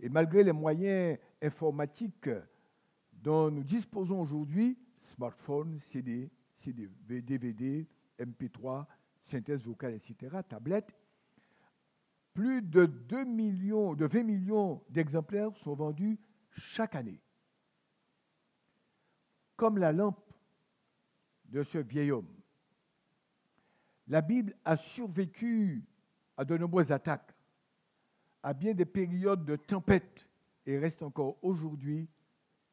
Et 0.00 0.08
malgré 0.08 0.42
les 0.42 0.52
moyens 0.52 1.18
informatiques 1.42 2.30
dont 3.12 3.50
nous 3.50 3.62
disposons 3.62 4.20
aujourd'hui, 4.20 4.76
smartphones, 5.14 5.78
CD, 5.78 6.30
CD, 6.58 6.88
DVD, 7.22 7.86
MP3, 8.18 8.84
synthèse 9.24 9.62
vocale, 9.62 9.94
etc., 9.94 10.36
tablettes, 10.48 10.94
plus 12.36 12.60
de 12.60 12.84
2 12.84 13.24
millions, 13.24 13.94
de 13.94 14.04
20 14.04 14.22
millions 14.22 14.82
d'exemplaires 14.90 15.56
sont 15.64 15.74
vendus 15.74 16.20
chaque 16.50 16.94
année. 16.94 17.18
Comme 19.56 19.78
la 19.78 19.90
lampe 19.90 20.22
de 21.46 21.62
ce 21.62 21.78
vieil 21.78 22.12
homme. 22.12 22.28
La 24.08 24.20
Bible 24.20 24.54
a 24.66 24.76
survécu 24.76 25.82
à 26.36 26.44
de 26.44 26.58
nombreuses 26.58 26.92
attaques, 26.92 27.34
à 28.42 28.52
bien 28.52 28.74
des 28.74 28.84
périodes 28.84 29.46
de 29.46 29.56
tempête 29.56 30.28
et 30.66 30.78
reste 30.78 31.02
encore 31.02 31.38
aujourd'hui 31.42 32.06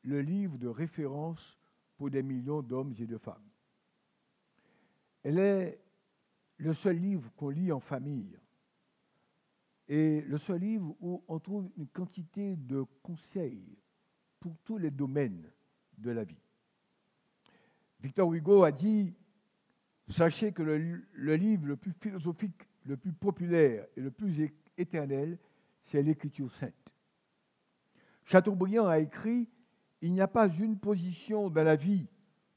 le 0.01 0.21
livre 0.21 0.57
de 0.57 0.67
référence 0.67 1.57
pour 1.95 2.09
des 2.09 2.21
millions 2.21 2.61
d'hommes 2.61 2.95
et 2.99 3.07
de 3.07 3.17
femmes. 3.17 3.49
Elle 5.23 5.39
est 5.39 5.79
le 6.57 6.73
seul 6.73 6.97
livre 6.97 7.31
qu'on 7.37 7.49
lit 7.49 7.71
en 7.71 7.79
famille 7.79 8.37
et 9.87 10.21
le 10.21 10.37
seul 10.37 10.61
livre 10.61 10.95
où 11.01 11.23
on 11.27 11.39
trouve 11.39 11.69
une 11.77 11.87
quantité 11.87 12.55
de 12.55 12.83
conseils 13.01 13.77
pour 14.39 14.57
tous 14.63 14.77
les 14.77 14.91
domaines 14.91 15.49
de 15.97 16.11
la 16.11 16.23
vie. 16.23 16.41
Victor 17.99 18.33
Hugo 18.33 18.63
a 18.63 18.71
dit, 18.71 19.13
sachez 20.07 20.51
que 20.51 20.63
le, 20.63 21.35
livre 21.35 21.67
le 21.67 21.75
plus 21.75 21.93
philosophique, 21.93 22.67
le 22.85 22.97
plus 22.97 23.13
populaire 23.13 23.85
et 23.95 24.01
le 24.01 24.11
plus 24.11 24.51
éternel, 24.77 25.37
c'est 25.83 26.01
l'écriture 26.01 26.51
sainte. 26.55 26.73
Chateaubriand 28.25 28.87
a 28.87 28.99
écrit, 28.99 29.49
il 30.01 30.13
n'y 30.13 30.21
a 30.21 30.27
pas 30.27 30.47
une 30.47 30.77
position 30.77 31.49
dans 31.49 31.63
la 31.63 31.75
vie 31.75 32.07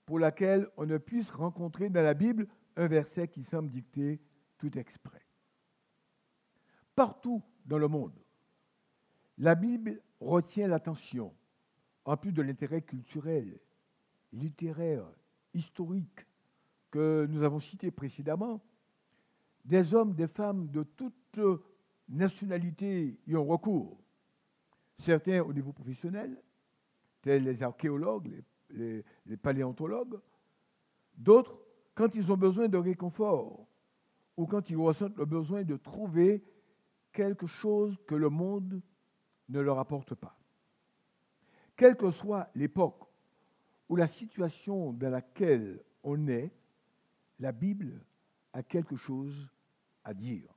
pour 0.04 0.18
laquelle 0.18 0.68
on 0.76 0.86
ne 0.86 0.98
puisse 0.98 1.30
rencontrer 1.30 1.90
dans 1.90 2.02
la 2.02 2.14
Bible 2.14 2.46
un 2.76 2.86
verset 2.86 3.28
qui 3.28 3.42
semble 3.44 3.70
dicter 3.70 4.20
tout 4.58 4.76
exprès 4.78 5.25
partout 6.96 7.42
dans 7.66 7.78
le 7.78 7.86
monde. 7.86 8.18
La 9.38 9.54
Bible 9.54 10.00
retient 10.18 10.66
l'attention, 10.66 11.32
en 12.06 12.16
plus 12.16 12.32
de 12.32 12.42
l'intérêt 12.42 12.82
culturel, 12.82 13.60
littéraire, 14.32 15.04
historique 15.54 16.26
que 16.90 17.26
nous 17.28 17.42
avons 17.42 17.60
cité 17.60 17.90
précédemment. 17.90 18.62
Des 19.64 19.94
hommes, 19.94 20.14
des 20.14 20.28
femmes 20.28 20.68
de 20.68 20.82
toutes 20.82 21.40
nationalités 22.08 23.18
y 23.26 23.36
ont 23.36 23.44
recours. 23.44 24.00
Certains 24.98 25.42
au 25.42 25.52
niveau 25.52 25.72
professionnel, 25.72 26.40
tels 27.20 27.44
les 27.44 27.62
archéologues, 27.62 28.42
les, 28.70 29.04
les 29.26 29.36
paléontologues. 29.36 30.18
D'autres, 31.16 31.58
quand 31.94 32.14
ils 32.14 32.30
ont 32.32 32.36
besoin 32.36 32.68
de 32.68 32.78
réconfort 32.78 33.66
ou 34.36 34.46
quand 34.46 34.70
ils 34.70 34.76
ressentent 34.76 35.16
le 35.18 35.24
besoin 35.26 35.64
de 35.64 35.76
trouver 35.76 36.42
quelque 37.16 37.46
chose 37.46 37.96
que 38.06 38.14
le 38.14 38.28
monde 38.28 38.82
ne 39.48 39.60
leur 39.60 39.78
apporte 39.78 40.14
pas. 40.14 40.38
Quelle 41.74 41.96
que 41.96 42.10
soit 42.10 42.50
l'époque 42.54 43.04
ou 43.88 43.96
la 43.96 44.06
situation 44.06 44.92
dans 44.92 45.08
laquelle 45.08 45.82
on 46.02 46.28
est, 46.28 46.52
la 47.38 47.52
Bible 47.52 48.04
a 48.52 48.62
quelque 48.62 48.96
chose 48.96 49.48
à 50.04 50.12
dire. 50.12 50.54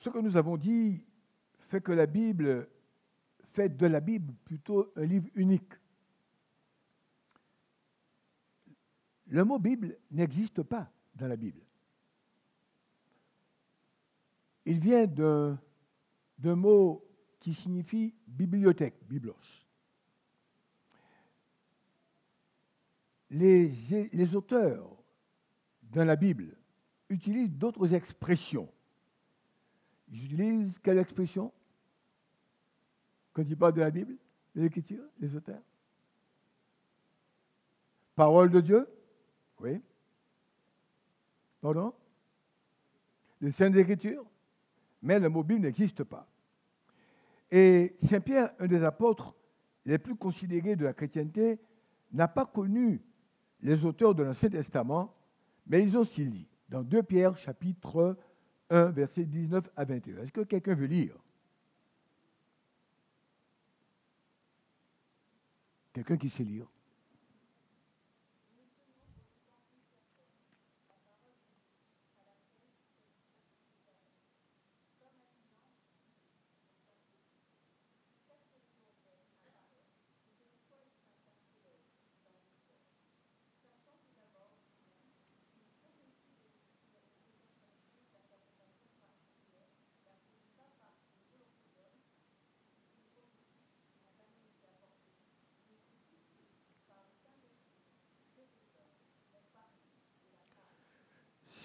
Ce 0.00 0.10
que 0.10 0.18
nous 0.18 0.36
avons 0.36 0.58
dit 0.58 1.02
fait 1.70 1.80
que 1.80 1.92
la 1.92 2.06
Bible 2.06 2.68
fait 3.54 3.70
de 3.70 3.86
la 3.86 4.00
Bible 4.00 4.34
plutôt 4.44 4.92
un 4.94 5.06
livre 5.06 5.28
unique. 5.34 5.72
Le 9.28 9.42
mot 9.42 9.58
Bible 9.58 9.96
n'existe 10.10 10.62
pas 10.62 10.92
dans 11.14 11.28
la 11.28 11.36
Bible. 11.36 11.65
Il 14.66 14.80
vient 14.80 15.06
d'un 15.06 16.56
mot 16.56 17.04
qui 17.38 17.54
signifie 17.54 18.12
bibliothèque, 18.26 18.96
biblos. 19.08 19.36
Les, 23.30 23.68
les 24.12 24.36
auteurs 24.36 24.90
dans 25.82 26.04
la 26.04 26.16
Bible 26.16 26.56
utilisent 27.08 27.56
d'autres 27.56 27.94
expressions. 27.94 28.68
Ils 30.08 30.24
utilisent 30.24 30.78
quelle 30.82 30.98
expression? 30.98 31.52
Quand 33.32 33.42
ils 33.42 33.56
parlent 33.56 33.74
de 33.74 33.80
la 33.80 33.90
Bible, 33.90 34.16
de 34.54 34.62
l'Écriture, 34.62 35.04
les 35.20 35.34
auteurs? 35.36 35.62
Parole 38.16 38.50
de 38.50 38.60
Dieu? 38.60 38.88
Oui. 39.60 39.80
Pardon? 41.60 41.94
Les 43.40 43.52
Saintes 43.52 43.76
Écritures 43.76 44.24
mais 45.02 45.18
le 45.18 45.28
mobile 45.28 45.60
n'existe 45.60 46.04
pas. 46.04 46.28
Et 47.50 47.96
Saint 48.08 48.20
Pierre, 48.20 48.52
un 48.58 48.66
des 48.66 48.82
apôtres 48.82 49.34
les 49.84 49.98
plus 49.98 50.16
considérés 50.16 50.76
de 50.76 50.84
la 50.84 50.92
chrétienté, 50.92 51.60
n'a 52.12 52.28
pas 52.28 52.46
connu 52.46 53.00
les 53.60 53.84
auteurs 53.84 54.14
de 54.14 54.22
l'Ancien 54.22 54.48
Testament, 54.48 55.14
mais 55.66 55.82
ils 55.82 55.96
ont 55.96 56.00
aussi 56.00 56.24
lu 56.24 56.46
dans 56.68 56.82
2 56.82 57.02
Pierre 57.02 57.36
chapitre 57.36 58.16
1, 58.70 58.86
versets 58.86 59.24
19 59.24 59.68
à 59.76 59.84
21. 59.84 60.18
Est-ce 60.18 60.32
que 60.32 60.40
quelqu'un 60.40 60.74
veut 60.74 60.86
lire? 60.86 61.16
Quelqu'un 65.92 66.16
qui 66.16 66.28
sait 66.28 66.44
lire? 66.44 66.66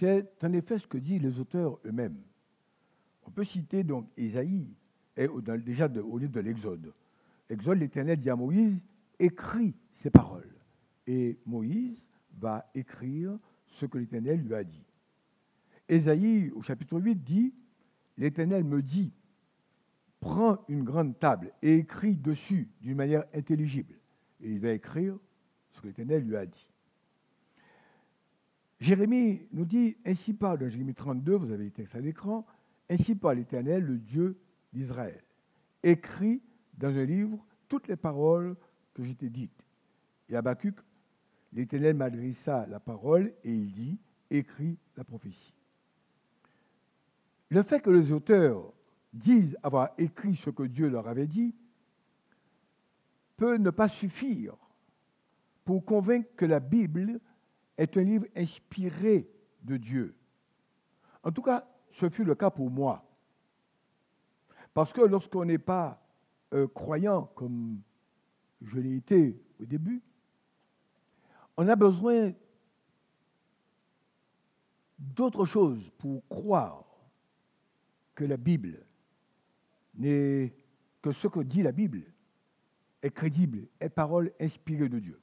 C'est 0.02 0.44
en 0.44 0.52
effet 0.54 0.80
ce 0.80 0.88
que 0.88 0.98
disent 0.98 1.22
les 1.22 1.40
auteurs 1.40 1.78
eux-mêmes. 1.86 2.18
On 3.24 3.30
peut 3.30 3.44
citer 3.44 3.84
donc 3.84 4.08
Isaïe, 4.18 4.74
et 5.16 5.28
déjà 5.60 5.88
au 6.04 6.18
livre 6.18 6.32
de 6.32 6.40
l'Exode. 6.40 6.92
Exode, 7.52 7.78
l'Éternel 7.78 8.18
dit 8.18 8.32
à 8.32 8.36
Moïse, 8.36 8.82
écris 9.20 9.76
ces 9.98 10.10
paroles. 10.10 10.56
Et 11.06 11.38
Moïse 11.46 12.04
va 12.40 12.68
écrire 12.74 13.38
ce 13.68 13.86
que 13.86 14.00
l'Éternel 14.00 14.42
lui 14.42 14.56
a 14.56 14.64
dit. 14.64 14.84
Isaïe, 15.88 16.50
au 16.56 16.64
chapitre 16.64 17.00
8, 17.00 17.24
dit, 17.24 17.54
l'Éternel 18.18 18.64
me 18.64 18.82
dit, 18.82 19.14
prends 20.20 20.66
une 20.68 20.84
grande 20.84 21.20
table 21.20 21.52
et 21.62 21.76
écris 21.76 22.16
dessus 22.16 22.68
d'une 22.82 22.98
manière 22.98 23.26
intelligible. 23.36 23.94
Et 24.42 24.50
il 24.52 24.60
va 24.62 24.72
écrire 24.72 25.16
ce 25.74 25.82
que 25.82 25.86
l'Éternel 25.86 26.24
lui 26.24 26.38
a 26.38 26.48
dit. 26.48 26.70
Jérémie 28.82 29.44
nous 29.52 29.65
dit, 29.65 29.96
ainsi 30.06 30.34
parle, 30.34 30.67
Jérémie 30.67 30.96
32, 30.96 31.36
vous 31.36 31.52
avez 31.52 31.65
le 31.65 31.72
texte 31.72 31.96
à 31.96 32.00
l'écran, 32.00 32.48
ainsi 32.89 33.13
parle 33.13 33.38
l'Éternel, 33.38 33.86
le 33.86 34.00
Dieu 34.00 34.39
d'Israël. 34.74 35.24
Écrit 35.84 36.41
dans 36.80 36.89
un 36.89 37.06
livre 37.06 37.38
toutes 37.70 37.88
les 37.88 37.96
paroles 37.96 38.58
que 38.96 39.04
je 39.04 39.13
t'ai 39.13 39.30
dites. 39.30 39.63
Et 40.30 40.36
Habakkuk, 40.36 40.74
l'Éternel 41.54 41.96
m'adressa 41.96 42.65
la 42.65 42.80
parole 42.80 43.32
et 43.44 43.54
il 43.54 43.72
dit, 43.72 44.00
écrit 44.32 44.80
la 44.98 45.04
prophétie. 45.04 45.54
Le 47.50 47.62
fait 47.62 47.82
que 47.82 47.91
les 47.91 48.12
auteurs 48.12 48.74
disent 49.13 49.58
avoir 49.62 49.91
écrit 50.00 50.36
ce 50.38 50.50
que 50.50 50.63
Dieu 50.63 50.89
leur 50.89 51.08
avait 51.08 51.28
dit 51.28 51.54
peut 53.38 53.58
ne 53.58 53.70
pas 53.70 53.89
suffire 53.89 54.56
pour 55.65 55.86
convaincre 55.86 56.30
que 56.36 56.46
la 56.46 56.60
Bible 56.60 57.20
est 57.77 57.97
un 57.97 58.03
livre 58.03 58.25
inspiré 58.36 59.27
de 59.63 59.77
Dieu. 59.77 60.15
En 61.23 61.31
tout 61.31 61.41
cas, 61.41 61.67
ce 61.93 62.10
fut 62.10 62.23
le 62.23 62.36
cas 62.36 62.49
pour 62.49 62.69
moi. 62.69 63.05
Parce 64.73 64.93
que 64.93 65.01
lorsqu'on 65.01 65.45
n'est 65.45 65.57
pas 65.57 66.01
euh, 66.53 66.67
croyant, 66.67 67.25
comme 67.36 67.81
je 68.62 68.79
l'ai 68.79 68.95
été 68.95 69.41
au 69.60 69.65
début, 69.65 70.01
on 71.57 71.67
a 71.67 71.75
besoin 71.75 72.34
d'autre 74.97 75.45
chose 75.45 75.91
pour 75.97 76.27
croire 76.29 76.86
que 78.15 78.23
la 78.23 78.38
Bible 78.38 78.86
n'est 79.95 80.53
que 81.01 81.12
ce 81.12 81.27
que 81.27 81.39
dit 81.39 81.63
la 81.63 81.71
Bible 81.71 82.03
est 83.01 83.12
crédible, 83.12 83.67
est 83.79 83.89
parole 83.89 84.31
inspirée 84.39 84.89
de 84.89 84.99
Dieu. 84.99 85.19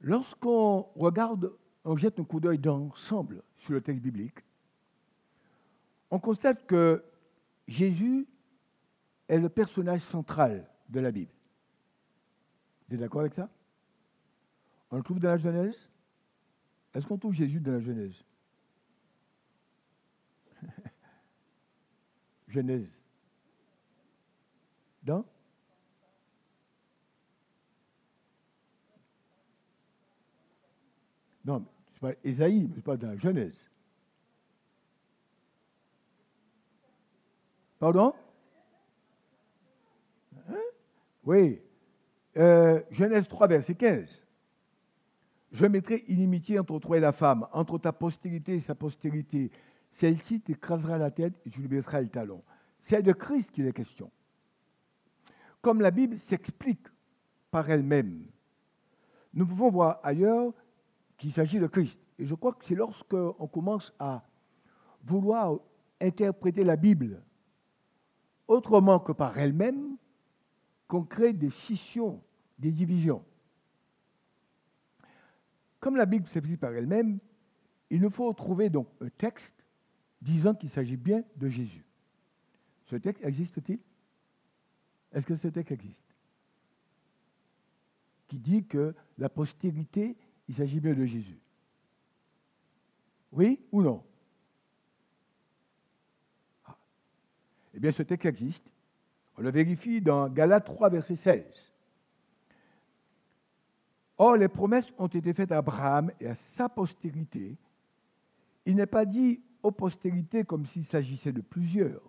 Lorsqu'on 0.00 0.82
regarde, 0.94 1.52
on 1.84 1.96
jette 1.96 2.20
un 2.20 2.24
coup 2.24 2.40
d'œil 2.40 2.58
d'ensemble 2.58 3.42
sur 3.58 3.72
le 3.72 3.80
texte 3.80 4.02
biblique, 4.02 4.38
on 6.10 6.18
constate 6.18 6.66
que 6.66 7.02
Jésus 7.66 8.26
est 9.28 9.38
le 9.38 9.48
personnage 9.48 10.02
central 10.02 10.70
de 10.88 11.00
la 11.00 11.10
Bible. 11.10 11.32
Vous 12.88 12.94
êtes 12.94 13.00
d'accord 13.00 13.22
avec 13.22 13.34
ça? 13.34 13.48
On 14.90 14.98
le 14.98 15.02
trouve 15.02 15.18
dans 15.18 15.30
la 15.30 15.38
Genèse? 15.38 15.90
Est-ce 16.94 17.06
qu'on 17.06 17.18
trouve 17.18 17.34
Jésus 17.34 17.60
dans 17.60 17.72
la 17.72 17.80
Genèse? 17.80 18.24
Genèse. 22.48 23.02
Dans? 25.02 25.24
Non, 31.46 31.64
c'est 31.92 32.00
pas 32.00 32.12
Ésaïe, 32.24 32.68
mais 32.74 32.82
pas 32.82 32.96
dans 32.96 33.08
la 33.08 33.16
Genèse. 33.16 33.70
Pardon? 37.78 38.12
Hein? 40.48 40.54
Oui. 41.24 41.60
Euh, 42.36 42.82
Genèse 42.90 43.28
3, 43.28 43.46
verset 43.46 43.76
15. 43.76 44.26
Je 45.52 45.66
mettrai 45.66 46.04
inimitié 46.08 46.58
entre 46.58 46.80
toi 46.80 46.96
et 46.96 47.00
la 47.00 47.12
femme, 47.12 47.46
entre 47.52 47.78
ta 47.78 47.92
postérité 47.92 48.56
et 48.56 48.60
sa 48.60 48.74
postérité. 48.74 49.52
Celle-ci 49.92 50.40
t'écrasera 50.40 50.98
la 50.98 51.12
tête 51.12 51.34
et 51.46 51.50
tu 51.50 51.60
lui 51.60 51.68
baisseras 51.68 52.00
le 52.00 52.08
talon. 52.08 52.42
C'est 52.82 53.02
de 53.02 53.12
Christ 53.12 53.52
qu'il 53.52 53.66
est 53.66 53.72
question. 53.72 54.10
Comme 55.62 55.80
la 55.80 55.92
Bible 55.92 56.18
s'explique 56.18 56.86
par 57.52 57.70
elle-même, 57.70 58.26
nous 59.32 59.46
pouvons 59.46 59.70
voir 59.70 60.00
ailleurs 60.02 60.52
qu'il 61.18 61.32
s'agit 61.32 61.58
de 61.58 61.66
Christ. 61.66 61.98
Et 62.18 62.24
je 62.24 62.34
crois 62.34 62.52
que 62.52 62.64
c'est 62.64 62.74
lorsqu'on 62.74 63.48
commence 63.48 63.92
à 63.98 64.24
vouloir 65.04 65.58
interpréter 66.00 66.64
la 66.64 66.76
Bible 66.76 67.22
autrement 68.48 68.98
que 69.00 69.12
par 69.12 69.38
elle-même 69.38 69.96
qu'on 70.88 71.02
crée 71.02 71.32
des 71.32 71.50
scissions, 71.50 72.22
des 72.58 72.70
divisions. 72.70 73.24
Comme 75.80 75.96
la 75.96 76.06
Bible 76.06 76.26
s'explique 76.28 76.60
par 76.60 76.72
elle-même, 76.72 77.18
il 77.90 78.00
nous 78.00 78.10
faut 78.10 78.32
trouver 78.32 78.70
donc 78.70 78.88
un 79.00 79.08
texte 79.08 79.64
disant 80.22 80.54
qu'il 80.54 80.70
s'agit 80.70 80.96
bien 80.96 81.22
de 81.36 81.48
Jésus. 81.48 81.84
Ce 82.86 82.96
texte 82.96 83.24
existe-t-il? 83.24 83.78
Est-ce 85.12 85.26
que 85.26 85.36
ce 85.36 85.48
texte 85.48 85.72
existe? 85.72 86.14
Qui 88.28 88.38
dit 88.38 88.64
que 88.64 88.94
la 89.18 89.28
postérité 89.28 90.16
il 90.48 90.54
s'agit 90.54 90.80
bien 90.80 90.94
de 90.94 91.04
Jésus. 91.04 91.38
Oui 93.32 93.60
ou 93.72 93.82
non? 93.82 94.02
Ah. 96.64 96.76
Eh 97.74 97.80
bien, 97.80 97.92
ce 97.92 98.02
texte 98.02 98.26
existe. 98.26 98.64
On 99.36 99.42
le 99.42 99.50
vérifie 99.50 100.00
dans 100.00 100.28
Galates 100.28 100.64
3, 100.64 100.88
verset 100.88 101.16
16. 101.16 101.72
Or, 104.18 104.36
les 104.36 104.48
promesses 104.48 104.90
ont 104.96 105.08
été 105.08 105.34
faites 105.34 105.52
à 105.52 105.58
Abraham 105.58 106.10
et 106.20 106.28
à 106.28 106.34
sa 106.54 106.68
postérité. 106.68 107.56
Il 108.64 108.76
n'est 108.76 108.86
pas 108.86 109.04
dit 109.04 109.42
aux 109.62 109.72
postérités 109.72 110.44
comme 110.44 110.64
s'il 110.66 110.86
s'agissait 110.86 111.32
de 111.32 111.42
plusieurs, 111.42 112.00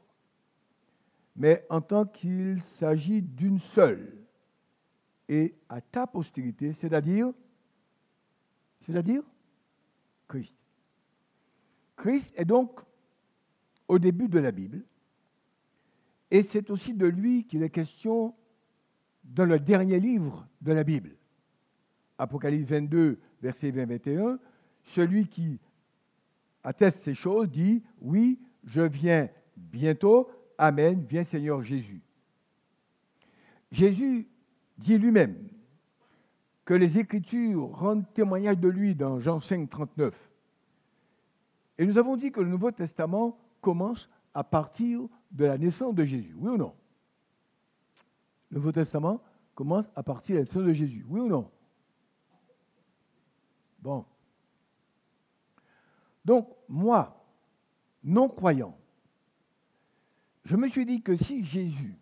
mais 1.36 1.66
en 1.70 1.82
tant 1.82 2.06
qu'il 2.06 2.62
s'agit 2.80 3.22
d'une 3.22 3.60
seule. 3.60 4.14
Et 5.28 5.56
à 5.68 5.82
ta 5.82 6.08
postérité, 6.08 6.72
c'est-à-dire 6.74 7.34
c'est-à-dire 8.88 9.24
Christ. 10.28 10.56
Christ 11.98 12.34
est 12.36 12.46
donc 12.46 12.80
au 13.88 14.00
début 14.00 14.28
de 14.28 14.40
la 14.40 14.52
Bible, 14.52 14.84
et 16.32 16.44
c'est 16.44 16.70
aussi 16.70 16.94
de 16.94 17.06
lui 17.06 17.46
qu'il 17.46 17.64
est 17.64 17.70
question 17.70 18.34
dans 19.24 19.46
le 19.46 19.60
dernier 19.60 20.00
livre 20.00 20.48
de 20.62 20.74
la 20.74 20.84
Bible. 20.84 21.12
Apocalypse 22.18 22.70
22, 22.70 23.20
verset 23.42 23.72
20-21, 23.72 24.38
celui 24.96 25.28
qui 25.28 25.60
atteste 26.64 27.00
ces 27.02 27.16
choses 27.16 27.50
dit, 27.50 27.84
oui, 28.02 28.40
je 28.66 28.82
viens 28.82 29.30
bientôt, 29.56 30.30
Amen, 30.58 31.06
viens 31.08 31.24
Seigneur 31.24 31.64
Jésus. 31.64 32.02
Jésus 33.72 34.28
dit 34.78 34.98
lui-même, 34.98 35.36
que 36.68 36.74
les 36.74 37.00
Écritures 37.00 37.70
rendent 37.78 38.04
témoignage 38.14 38.58
de 38.58 38.68
lui 38.68 38.94
dans 38.94 39.22
Jean 39.22 39.40
5, 39.40 39.70
39. 39.70 40.14
Et 41.78 41.86
nous 41.86 41.98
avons 41.98 42.18
dit 42.18 42.30
que 42.30 42.42
le 42.42 42.50
Nouveau 42.50 42.72
Testament 42.72 43.38
commence 43.62 44.10
à 44.34 44.44
partir 44.44 45.08
de 45.32 45.46
la 45.46 45.58
naissance 45.58 45.96
de 45.96 46.04
Jésus. 46.04 46.36
Oui 46.38 46.52
ou 46.52 46.58
non? 46.58 46.76
Le 48.50 48.58
Nouveau 48.58 48.74
Testament 48.74 49.22
commence 49.56 49.86
à 49.96 50.04
partir 50.04 50.36
de 50.36 50.40
la 50.40 50.44
naissance 50.44 50.66
de 50.66 50.74
Jésus. 50.74 51.06
Oui 51.08 51.22
ou 51.22 51.30
non? 51.30 51.50
Bon. 53.80 54.04
Donc, 56.26 56.50
moi, 56.68 57.26
non 58.04 58.28
croyant, 58.28 58.78
je 60.44 60.58
me 60.58 60.68
suis 60.68 60.86
dit 60.86 61.02
que 61.02 61.16
si 61.16 61.46
Jésus 61.46 61.98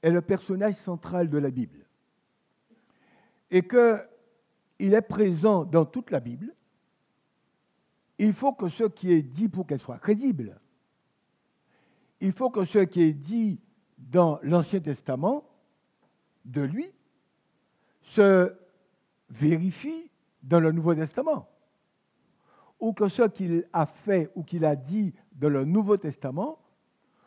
est 0.00 0.12
le 0.12 0.22
personnage 0.22 0.76
central 0.76 1.28
de 1.28 1.38
la 1.38 1.50
Bible, 1.50 1.87
et 3.50 3.62
qu'il 3.62 4.94
est 4.94 5.02
présent 5.02 5.64
dans 5.64 5.84
toute 5.84 6.10
la 6.10 6.20
Bible, 6.20 6.54
il 8.18 8.32
faut 8.32 8.52
que 8.52 8.68
ce 8.68 8.84
qui 8.84 9.12
est 9.12 9.22
dit 9.22 9.48
pour 9.48 9.66
qu'elle 9.66 9.78
soit 9.78 9.98
crédible, 9.98 10.60
il 12.20 12.32
faut 12.32 12.50
que 12.50 12.64
ce 12.64 12.78
qui 12.80 13.02
est 13.02 13.12
dit 13.12 13.60
dans 13.96 14.38
l'Ancien 14.42 14.80
Testament 14.80 15.44
de 16.44 16.62
lui 16.62 16.90
se 18.02 18.52
vérifie 19.30 20.10
dans 20.42 20.60
le 20.60 20.72
Nouveau 20.72 20.94
Testament. 20.94 21.48
Ou 22.80 22.92
que 22.92 23.08
ce 23.08 23.22
qu'il 23.22 23.66
a 23.72 23.86
fait 23.86 24.30
ou 24.34 24.42
qu'il 24.42 24.64
a 24.64 24.76
dit 24.76 25.14
dans 25.32 25.48
le 25.48 25.64
Nouveau 25.64 25.96
Testament 25.96 26.58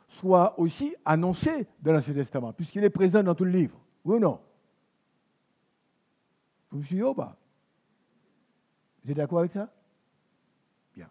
soit 0.07 0.59
aussi 0.59 0.95
annoncé 1.05 1.67
dans 1.81 1.93
l'Ancien 1.93 2.13
Testament, 2.13 2.53
puisqu'il 2.53 2.83
est 2.83 2.89
présent 2.89 3.23
dans 3.23 3.35
tout 3.35 3.45
le 3.45 3.51
livre. 3.51 3.79
Oui 4.03 4.17
ou 4.17 4.19
non? 4.19 4.39
Vous 6.71 6.79
me 6.79 6.83
suivez 6.83 7.03
ou 7.03 7.13
pas 7.13 7.37
Vous 9.03 9.11
êtes 9.11 9.17
d'accord 9.17 9.39
avec 9.39 9.51
ça? 9.51 9.73
Bien. 10.95 11.09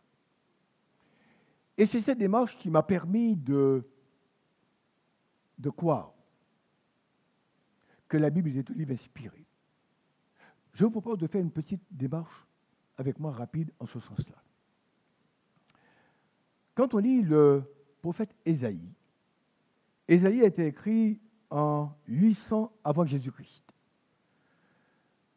Et 1.76 1.86
c'est 1.86 2.00
cette 2.00 2.18
démarche 2.18 2.56
qui 2.58 2.70
m'a 2.70 2.82
permis 2.82 3.36
de, 3.36 3.86
de 5.58 5.70
croire 5.70 6.12
que 8.08 8.16
la 8.16 8.30
Bible 8.30 8.56
est 8.56 8.70
un 8.70 8.74
livre 8.74 8.92
inspiré. 8.92 9.46
Je 10.72 10.84
vous 10.84 10.90
propose 10.90 11.18
de 11.18 11.26
faire 11.26 11.40
une 11.40 11.50
petite 11.50 11.82
démarche 11.90 12.46
avec 12.96 13.18
moi 13.18 13.32
rapide 13.32 13.72
en 13.78 13.86
ce 13.86 14.00
sens-là. 14.00 14.42
Quand 16.74 16.94
on 16.94 16.98
lit 16.98 17.22
le 17.22 17.62
prophète 18.00 18.34
Ésaïe, 18.44 18.92
Ésaïe 20.08 20.42
a 20.42 20.46
été 20.46 20.66
écrit 20.66 21.20
en 21.50 21.92
800 22.08 22.72
avant 22.84 23.04
Jésus-Christ. 23.04 23.69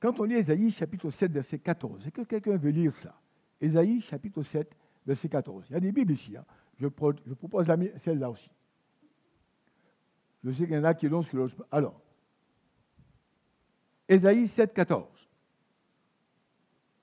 Quand 0.03 0.19
on 0.19 0.25
lit 0.25 0.35
Ésaïe 0.35 0.69
chapitre 0.69 1.09
7, 1.09 1.31
verset 1.31 1.59
14, 1.59 2.05
est-ce 2.05 2.09
que 2.09 2.23
quelqu'un 2.23 2.57
veut 2.57 2.71
lire 2.71 2.93
ça? 2.99 3.17
Ésaïe 3.61 4.01
chapitre 4.01 4.43
7, 4.43 4.69
verset 5.05 5.29
14. 5.29 5.67
Il 5.69 5.73
y 5.73 5.75
a 5.77 5.79
des 5.79 5.93
Bibles 5.93 6.11
ici. 6.11 6.35
Hein. 6.35 6.43
Je, 6.77 6.87
propose 6.87 7.67
celle-là 8.01 8.29
aussi. 8.29 8.51
Je 10.43 10.51
sais 10.51 10.65
qu'il 10.65 10.73
y 10.73 10.77
en 10.77 10.83
a 10.83 10.93
qui 10.93 11.07
l'ont 11.07 11.23
sur 11.23 11.45
le... 11.45 11.49
Alors, 11.71 12.01
Ésaïe 14.09 14.49
7, 14.49 14.73
14. 14.73 15.07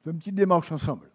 Fais 0.04 0.10
une 0.10 0.18
petite 0.18 0.34
démarche 0.34 0.70
ensemble. 0.70 1.10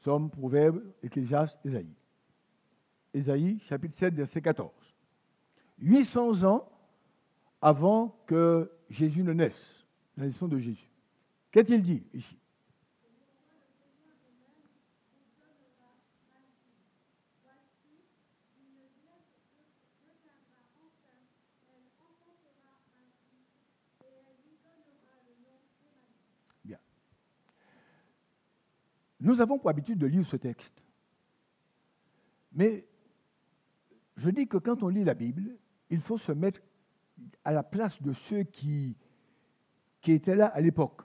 Somme, 0.00 0.28
Proverbe, 0.28 0.82
Ecclésiaste, 1.04 1.56
Ésaïe. 1.64 1.94
Ésaïe, 3.14 3.60
chapitre 3.60 3.96
7, 3.96 4.12
verset 4.12 4.42
14. 4.42 4.72
800 5.78 6.42
ans 6.42 6.69
avant 7.62 8.16
que 8.26 8.70
Jésus 8.88 9.22
ne 9.22 9.32
naisse, 9.32 9.86
la 10.16 10.26
naissance 10.26 10.48
de 10.48 10.58
Jésus. 10.58 10.88
Qu'a-t-il 11.50 11.82
dit 11.82 12.02
ici? 12.14 12.36
Bien. 26.64 26.78
Nous 29.20 29.40
avons 29.40 29.58
pour 29.58 29.70
habitude 29.70 29.98
de 29.98 30.06
lire 30.06 30.26
ce 30.26 30.36
texte. 30.36 30.82
Mais 32.52 32.86
je 34.16 34.30
dis 34.30 34.46
que 34.46 34.56
quand 34.56 34.82
on 34.82 34.88
lit 34.88 35.04
la 35.04 35.14
Bible, 35.14 35.56
il 35.90 36.00
faut 36.00 36.18
se 36.18 36.32
mettre 36.32 36.60
à 37.44 37.52
la 37.52 37.62
place 37.62 38.00
de 38.02 38.12
ceux 38.12 38.42
qui, 38.42 38.96
qui 40.00 40.12
étaient 40.12 40.34
là 40.34 40.46
à 40.46 40.60
l'époque. 40.60 41.02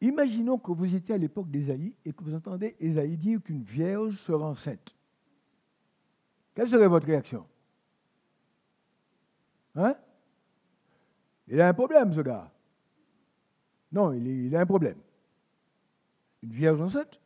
Imaginons 0.00 0.58
que 0.58 0.72
vous 0.72 0.94
étiez 0.94 1.14
à 1.14 1.18
l'époque 1.18 1.50
d'Ésaïe 1.50 1.94
et 2.04 2.12
que 2.12 2.24
vous 2.24 2.34
entendez 2.34 2.74
Ésaïe 2.80 3.18
dire 3.18 3.42
qu'une 3.42 3.62
vierge 3.62 4.14
sera 4.16 4.46
enceinte. 4.46 4.96
Quelle 6.54 6.68
serait 6.68 6.88
votre 6.88 7.06
réaction? 7.06 7.46
Hein? 9.74 9.94
Il 11.48 11.60
a 11.60 11.68
un 11.68 11.74
problème, 11.74 12.14
ce 12.14 12.20
gars. 12.20 12.50
Non, 13.92 14.12
il, 14.12 14.26
il 14.26 14.56
a 14.56 14.60
un 14.60 14.66
problème. 14.66 14.98
Une 16.42 16.52
vierge 16.52 16.80
enceinte? 16.80 17.20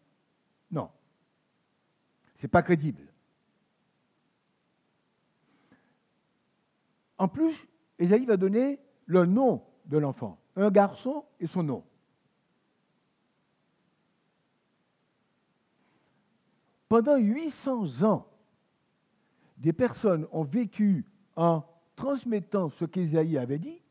Non. 0.71 0.91
Ce 2.37 2.43
n'est 2.43 2.49
pas 2.49 2.63
crédible. 2.63 3.03
En 7.19 7.29
plus, 7.29 7.55
Ésaïe 7.99 8.27
va 8.27 8.37
donner 8.37 8.81
le 9.07 9.27
nom 9.27 9.65
de 9.87 9.99
l'enfant, 9.99 10.39
un 10.57 10.71
garçon 10.71 11.25
et 11.41 11.47
son 11.47 11.63
nom. 11.63 11.85
Pendant 16.89 17.17
800 17.17 18.03
ans, 18.05 18.27
des 19.57 19.73
personnes 19.73 20.27
ont 20.33 20.45
vécu 20.45 21.07
en 21.37 21.65
transmettant 21.97 22.71
ce 22.71 22.85
qu'Ésaïe 22.85 23.39
avait 23.39 23.59
dit, 23.59 23.83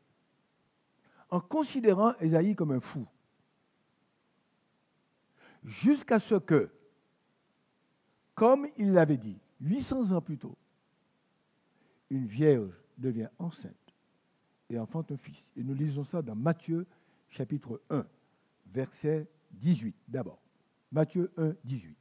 en 1.30 1.40
considérant 1.40 2.14
Ésaïe 2.20 2.54
comme 2.54 2.72
un 2.72 2.80
fou. 2.80 3.06
Jusqu'à 5.64 6.20
ce 6.20 6.34
que, 6.34 6.70
comme 8.34 8.68
il 8.76 8.92
l'avait 8.92 9.16
dit 9.16 9.40
800 9.60 10.12
ans 10.12 10.20
plus 10.20 10.38
tôt, 10.38 10.56
une 12.10 12.26
vierge 12.26 12.83
devient 12.98 13.28
enceinte 13.38 13.74
et 14.70 14.78
enfante 14.78 15.12
un 15.12 15.16
fils. 15.16 15.42
Et 15.56 15.62
nous 15.62 15.74
lisons 15.74 16.04
ça 16.04 16.22
dans 16.22 16.34
Matthieu 16.34 16.86
chapitre 17.30 17.80
1, 17.90 18.06
verset 18.72 19.26
18 19.52 19.94
d'abord. 20.08 20.40
Matthieu 20.92 21.32
1, 21.36 21.54
18. 21.64 21.96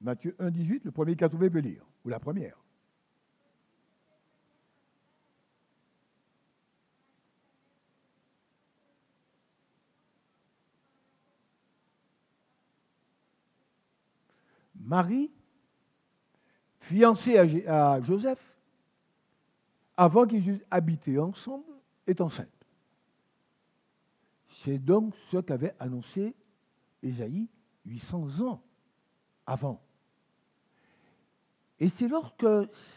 Matthieu 0.00 0.34
1, 0.38 0.50
18, 0.50 0.84
le 0.84 0.90
premier 0.90 1.16
qu'a 1.16 1.28
trouvé 1.28 1.50
peut 1.50 1.58
lire, 1.58 1.84
ou 2.04 2.08
la 2.08 2.18
première. 2.18 2.56
Marie, 14.88 15.30
fiancée 16.80 17.36
à, 17.66 18.00
Joseph, 18.00 18.42
avant 19.98 20.26
qu'ils 20.26 20.48
eussent 20.48 20.64
habité 20.70 21.18
ensemble, 21.18 21.70
est 22.06 22.22
enceinte. 22.22 22.48
C'est 24.48 24.78
donc 24.78 25.14
ce 25.30 25.36
qu'avait 25.36 25.74
annoncé 25.78 26.34
Ésaïe 27.02 27.48
800 27.84 28.40
ans 28.46 28.62
avant. 29.44 29.78
Et 31.80 31.90
c'est 31.90 32.08
lorsque 32.08 32.46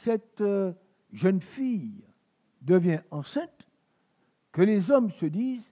cette 0.04 0.40
euh, 0.40 0.72
jeune 1.12 1.42
fille 1.42 2.06
devient 2.62 3.02
enceinte 3.12 3.68
que 4.54 4.62
les 4.62 4.92
hommes 4.92 5.12
se 5.12 5.26
disent 5.26 5.70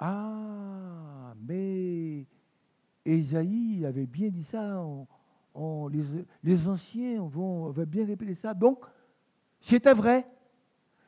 Ah, 0.00 1.34
mais 1.40 2.26
Ésaïe 3.04 3.86
avait 3.86 4.06
bien 4.06 4.28
dit 4.28 4.44
ça, 4.44 4.82
les, 6.42 6.68
anciens 6.68 7.22
vont, 7.22 7.70
bien 7.70 8.06
répéter 8.06 8.34
ça. 8.34 8.54
Donc, 8.54 8.84
c'était 9.60 9.94
vrai. 9.94 10.26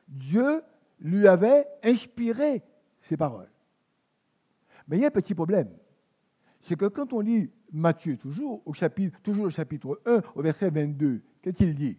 Dieu 0.07 0.61
lui 0.99 1.27
avait 1.27 1.67
inspiré 1.83 2.63
ces 3.01 3.15
paroles. 3.15 3.49
Mais 4.87 4.97
il 4.97 5.01
y 5.01 5.05
a 5.05 5.07
un 5.07 5.11
petit 5.11 5.35
problème. 5.35 5.69
C'est 6.61 6.75
que 6.75 6.85
quand 6.85 7.13
on 7.13 7.19
lit 7.19 7.51
Matthieu, 7.71 8.17
toujours 8.17 8.61
au 8.65 8.73
chapitre, 8.73 9.19
toujours 9.21 9.45
au 9.45 9.49
chapitre 9.49 10.01
1, 10.05 10.21
au 10.35 10.41
verset 10.41 10.69
22, 10.69 11.21
qu'est-ce 11.41 11.57
qu'il 11.57 11.75
dit? 11.75 11.97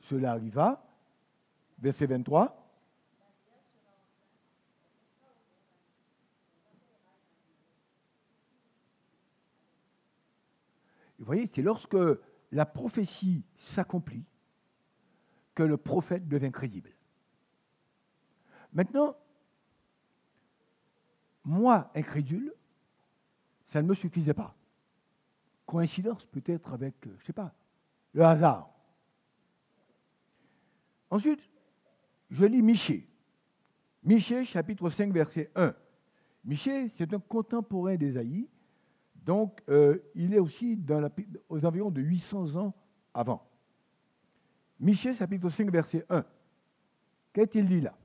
Cela 0.00 0.32
arriva, 0.32 0.84
verset 1.78 2.06
23, 2.06 2.61
Vous 11.22 11.26
voyez, 11.26 11.48
c'est 11.54 11.62
lorsque 11.62 11.96
la 12.50 12.66
prophétie 12.66 13.44
s'accomplit 13.56 14.24
que 15.54 15.62
le 15.62 15.76
prophète 15.76 16.26
devient 16.26 16.50
crédible. 16.50 16.90
Maintenant, 18.72 19.16
moi, 21.44 21.92
incrédule, 21.94 22.52
ça 23.68 23.80
ne 23.82 23.86
me 23.86 23.94
suffisait 23.94 24.34
pas. 24.34 24.56
Coïncidence 25.64 26.24
peut-être 26.26 26.72
avec, 26.72 26.96
je 27.04 27.10
ne 27.10 27.24
sais 27.24 27.32
pas, 27.32 27.54
le 28.14 28.24
hasard. 28.24 28.68
Ensuite, 31.08 31.48
je 32.30 32.44
lis 32.46 32.62
Michée. 32.62 33.08
Michée, 34.02 34.44
chapitre 34.44 34.90
5, 34.90 35.12
verset 35.12 35.52
1. 35.54 35.72
Michée, 36.44 36.88
c'est 36.96 37.14
un 37.14 37.20
contemporain 37.20 37.94
d'Ésaïe 37.94 38.48
donc, 39.24 39.62
euh, 39.68 39.98
il 40.14 40.34
est 40.34 40.38
aussi 40.38 40.78
aux 41.48 41.64
environs 41.64 41.90
de 41.90 42.00
800 42.00 42.56
ans 42.56 42.74
avant. 43.14 43.48
Michée, 44.80 45.14
chapitre 45.14 45.48
5, 45.48 45.70
verset 45.70 46.04
1. 46.08 46.24
Qu'est-il 47.32 47.68
dit 47.68 47.80
là? 47.80 47.96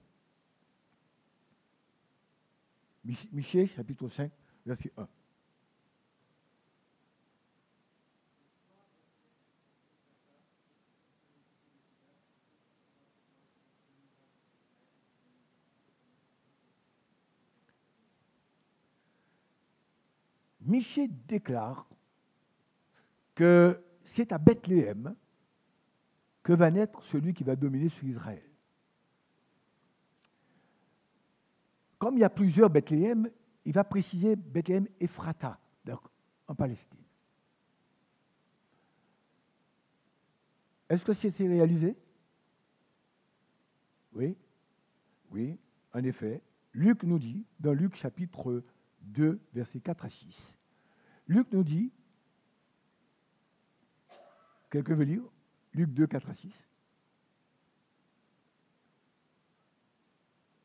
Michée, 3.32 3.65
chapitre 3.67 4.10
5, 4.10 4.32
verset 4.65 4.91
1. 4.95 5.08
Michée 20.67 21.08
déclare 21.27 21.88
que 23.36 23.82
c'est 24.03 24.32
à 24.32 24.38
Bethléem 24.38 25.15
que 26.43 26.53
va 26.53 26.69
naître 26.71 27.01
celui 27.03 27.34
qui 27.34 27.43
va 27.43 27.56
dominer 27.56 27.89
sur 27.89 28.06
Israël. 28.08 28.43
Comme 31.99 32.15
il 32.17 32.21
y 32.21 32.23
a 32.23 32.30
plusieurs 32.30 32.69
Bethléem, 32.69 33.30
il 33.65 33.73
va 33.73 33.84
préciser 33.84 34.36
Bethléem 34.36 34.88
Ephrata, 34.99 35.60
en 36.47 36.56
Palestine. 36.56 36.99
Est-ce 40.89 41.03
que 41.03 41.13
c'est 41.13 41.30
réalisé? 41.39 41.97
Oui, 44.13 44.38
oui, 45.32 45.58
en 45.93 46.03
effet. 46.03 46.41
Luc 46.73 47.03
nous 47.03 47.19
dit, 47.19 47.45
dans 47.60 47.73
Luc 47.73 47.95
chapitre 47.95 48.63
2, 49.01 49.39
versets 49.53 49.82
4 49.82 50.06
à 50.06 50.10
6, 50.10 50.57
Luc 51.28 51.48
nous 51.52 51.63
dit, 51.63 51.92
quelqu'un 54.70 54.96
veut 54.96 55.04
lire 55.04 55.24
Luc 55.74 55.90
2, 55.90 56.08
4 56.08 56.30
à 56.30 56.34
6 56.34 56.52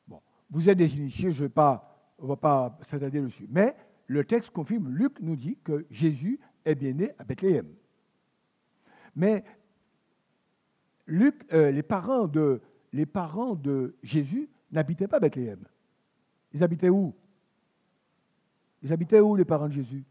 Bon, 0.06 0.22
vous 0.50 0.68
êtes 0.68 0.78
des 0.78 0.96
initiés, 0.96 1.32
je 1.32 1.44
vais 1.44 1.48
pas, 1.48 2.14
on 2.18 2.24
ne 2.24 2.28
va 2.28 2.36
pas 2.36 2.78
s'attarder 2.88 3.20
dessus. 3.20 3.46
Mais 3.50 3.74
le 4.06 4.24
texte 4.24 4.50
confirme, 4.50 4.88
Luc 4.88 5.20
nous 5.20 5.36
dit 5.36 5.58
que 5.64 5.86
Jésus 5.90 6.38
est 6.64 6.74
bien 6.74 6.92
né 6.92 7.12
à 7.18 7.24
Bethléem. 7.24 7.66
Mais 9.16 9.44
Luc, 11.06 11.44
euh, 11.52 11.70
les, 11.70 11.82
parents 11.82 12.28
de, 12.28 12.62
les 12.92 13.06
parents 13.06 13.54
de 13.54 13.96
Jésus 14.02 14.48
n'habitaient 14.70 15.08
pas 15.08 15.18
Bethléem. 15.18 15.64
Ils 16.52 16.62
habitaient 16.62 16.88
où? 16.88 17.14
Ils 18.82 18.92
habitaient 18.92 19.20
où 19.20 19.34
les 19.34 19.44
parents 19.44 19.68
de 19.68 19.74
Jésus? 19.74 20.04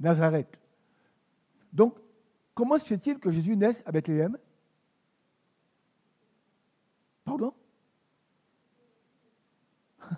Nazareth. 0.00 0.58
Donc, 1.72 1.94
comment 2.54 2.78
se 2.78 2.86
fait-il 2.86 3.18
que 3.18 3.30
Jésus 3.30 3.56
naisse 3.56 3.80
à 3.86 3.92
Bethléem? 3.92 4.36
Pardon? 7.24 7.54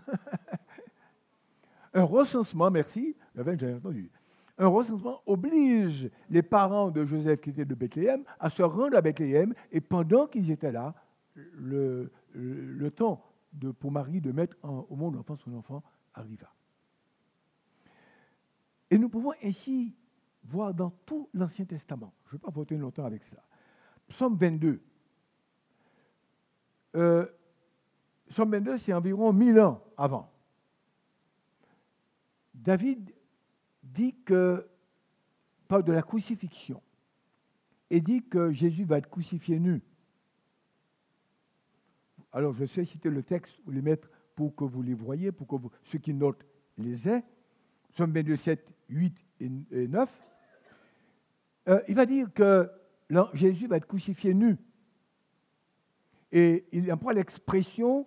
Un 1.95 2.05
recensement, 2.05 2.71
merci, 2.71 3.15
j'avais 3.35 3.75
entendu. 3.75 4.11
Un 4.57 4.69
recensement 4.69 5.21
oblige 5.27 6.11
les 6.31 6.43
parents 6.43 6.91
de 6.91 7.05
Joseph 7.05 7.41
qui 7.41 7.51
étaient 7.51 7.65
de 7.65 7.75
Bethléem 7.75 8.23
à 8.39 8.49
se 8.49 8.63
rendre 8.63 8.97
à 8.97 9.01
Bethléem 9.01 9.55
et 9.71 9.81
pendant 9.81 10.27
qu'ils 10.27 10.51
étaient 10.51 10.73
là, 10.73 10.95
le, 11.35 12.11
temps 12.91 13.25
pour 13.81 13.91
Marie 13.91 14.21
de 14.21 14.33
mettre 14.33 14.57
au 14.63 14.97
monde 14.97 15.17
l'enfant, 15.17 15.37
son 15.37 15.55
enfant 15.55 15.83
arriva. 16.15 16.53
Et 18.93 18.99
nous 18.99 19.09
pouvons 19.09 19.33
ainsi 19.43 19.95
voir 20.45 20.75
dans 20.75 20.91
tout 21.07 21.31
l'Ancien 21.33 21.65
Testament, 21.65 22.13
je 22.27 22.29
ne 22.29 22.33
vais 22.33 22.43
pas 22.43 22.51
voter 22.51 22.77
longtemps 22.77 23.07
avec 23.07 23.25
ça, 23.25 23.43
Psaume 24.09 24.37
22. 24.37 24.83
Euh, 26.97 27.27
Psaume 28.29 28.51
22, 28.51 28.77
c'est 28.77 28.93
environ 28.93 29.33
1000 29.33 29.61
ans 29.61 29.83
avant. 29.97 30.31
David 32.53 33.15
dit 33.83 34.15
que, 34.27 34.69
parle 35.69 35.85
de 35.85 35.93
la 35.93 36.03
crucifixion, 36.03 36.83
et 37.89 38.03
dit 38.03 38.23
que 38.23 38.53
Jésus 38.53 38.85
va 38.85 38.99
être 38.99 39.09
crucifié 39.09 39.59
nu. 39.59 39.81
Alors 42.31 42.53
je 42.53 42.67
sais 42.67 42.85
citer 42.85 43.09
le 43.09 43.23
texte 43.23 43.59
ou 43.65 43.71
les 43.71 43.81
mettre 43.81 44.11
pour 44.35 44.55
que 44.55 44.65
vous 44.65 44.83
les 44.83 44.93
voyez, 44.93 45.33
pour 45.33 45.47
que 45.47 45.57
ceux 45.85 45.99
qui 45.99 46.13
notent 46.13 46.45
les 46.77 47.09
aient. 47.09 47.25
Psaume 47.93 48.13
22, 48.13 48.37
7, 48.37 48.72
8 48.93 49.17
et 49.41 49.89
9. 49.89 50.11
Euh, 51.69 51.81
il 51.89 51.95
va 51.95 52.07
dire 52.07 52.33
que 52.33 52.71
Jésus 53.35 53.67
va 53.67 53.77
être 53.77 53.87
crucifié 53.87 54.35
nu. 54.35 54.57
Et 56.31 56.65
il 56.73 56.91
emploie 56.93 57.13
l'expression 57.13 58.07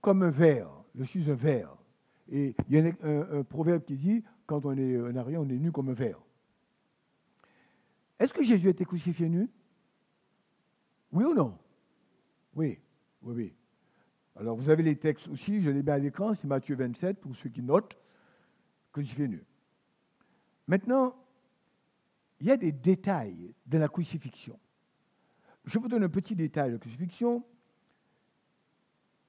comme 0.00 0.22
un 0.22 0.30
verre. 0.30 0.70
Je 0.94 1.04
suis 1.04 1.30
un 1.30 1.34
verre. 1.34 1.76
Et 2.30 2.54
il 2.68 2.74
y 2.74 2.78
a 2.78 2.92
un, 3.02 3.42
proverbe 3.44 3.84
qui 3.84 3.96
dit 3.96 4.24
quand 4.46 4.64
on 4.64 4.76
est 4.76 4.96
un 4.96 5.16
arrière, 5.16 5.40
on 5.40 5.48
est 5.48 5.58
nu 5.58 5.72
comme 5.72 5.88
un 5.88 5.94
verre. 5.94 6.20
Est-ce 8.18 8.32
que 8.32 8.42
Jésus 8.42 8.68
a 8.68 8.70
été 8.70 8.84
crucifié 8.84 9.28
nu? 9.28 9.48
Oui 11.12 11.24
ou 11.24 11.34
non? 11.34 11.56
Oui, 12.54 12.78
oui, 13.22 13.34
oui. 13.34 13.52
Alors 14.36 14.56
vous 14.56 14.68
avez 14.68 14.82
les 14.82 14.96
textes 14.96 15.28
aussi, 15.28 15.62
je 15.62 15.70
les 15.70 15.82
mets 15.82 15.92
à 15.92 15.98
l'écran, 15.98 16.34
c'est 16.34 16.46
Matthieu 16.46 16.76
27 16.76 17.20
pour 17.20 17.34
ceux 17.36 17.48
qui 17.48 17.62
notent, 17.62 17.96
crucifié 18.92 19.28
nu. 19.28 19.44
Maintenant, 20.66 21.14
il 22.40 22.46
y 22.46 22.50
a 22.50 22.56
des 22.56 22.72
détails 22.72 23.54
de 23.66 23.78
la 23.78 23.88
crucifixion. 23.88 24.58
Je 25.64 25.78
vous 25.78 25.88
donne 25.88 26.04
un 26.04 26.08
petit 26.08 26.34
détail 26.34 26.68
de 26.68 26.74
la 26.74 26.78
crucifixion. 26.78 27.44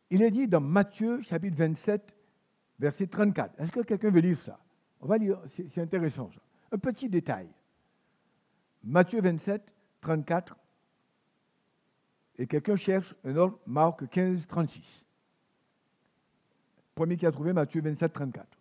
Il 0.10 0.21
est 0.21 0.32
dit 0.32 0.47
dans 0.47 0.62
Matthieu 0.62 1.21
chapitre 1.21 1.58
27, 1.58 2.15
verset 2.80 3.08
34. 3.08 3.60
Est-ce 3.60 3.71
que 3.71 3.82
quelqu'un 3.82 4.12
veut 4.12 4.19
lire 4.19 4.39
ça? 4.39 4.60
On 5.02 5.08
va 5.08 5.17
lire, 5.17 5.39
c'est 5.50 5.82
intéressant 5.82 6.30
ça. 6.32 6.41
Un 6.71 6.78
petit 6.78 7.10
détail. 7.10 7.47
Matthieu 8.84 9.21
27, 9.21 9.73
34. 10.02 10.58
Et 12.39 12.47
quelqu'un 12.47 12.76
cherche 12.76 13.15
un 13.23 13.36
autre, 13.36 13.60
Marc 13.65 14.08
15, 14.10 14.47
36. 14.47 15.06
Premier 16.93 17.17
qui 17.17 17.26
a 17.26 17.32
trouvé 17.32 17.54
Matthieu 17.54 17.82
27, 17.82 18.13
34. 18.13 18.57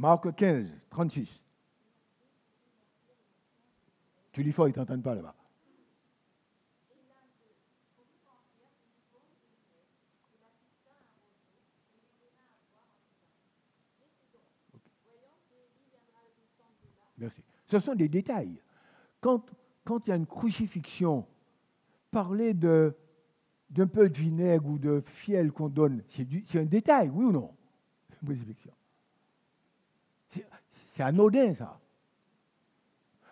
Marc 0.00 0.34
15, 0.34 0.66
36. 0.88 1.28
Tu 4.32 4.42
lis 4.42 4.50
fort, 4.50 4.66
ils 4.66 4.70
ne 4.70 4.76
t'entendent 4.76 5.02
pas 5.02 5.14
là-bas. 5.14 5.34
Merci. 17.18 17.42
Ce 17.66 17.78
sont 17.78 17.94
des 17.94 18.08
détails. 18.08 18.58
Quand, 19.20 19.44
quand 19.84 20.06
il 20.06 20.08
y 20.08 20.12
a 20.14 20.16
une 20.16 20.24
crucifixion, 20.24 21.26
parler 22.10 22.54
de, 22.54 22.96
d'un 23.68 23.86
peu 23.86 24.08
de 24.08 24.16
vinaigre 24.16 24.66
ou 24.66 24.78
de 24.78 25.02
fiel 25.04 25.52
qu'on 25.52 25.68
donne, 25.68 26.02
c'est, 26.08 26.58
un 26.58 26.64
détail, 26.64 27.10
oui 27.10 27.26
ou 27.26 27.32
non? 27.32 27.54
C'est 30.30 31.02
anodin, 31.02 31.54
ça. 31.54 31.78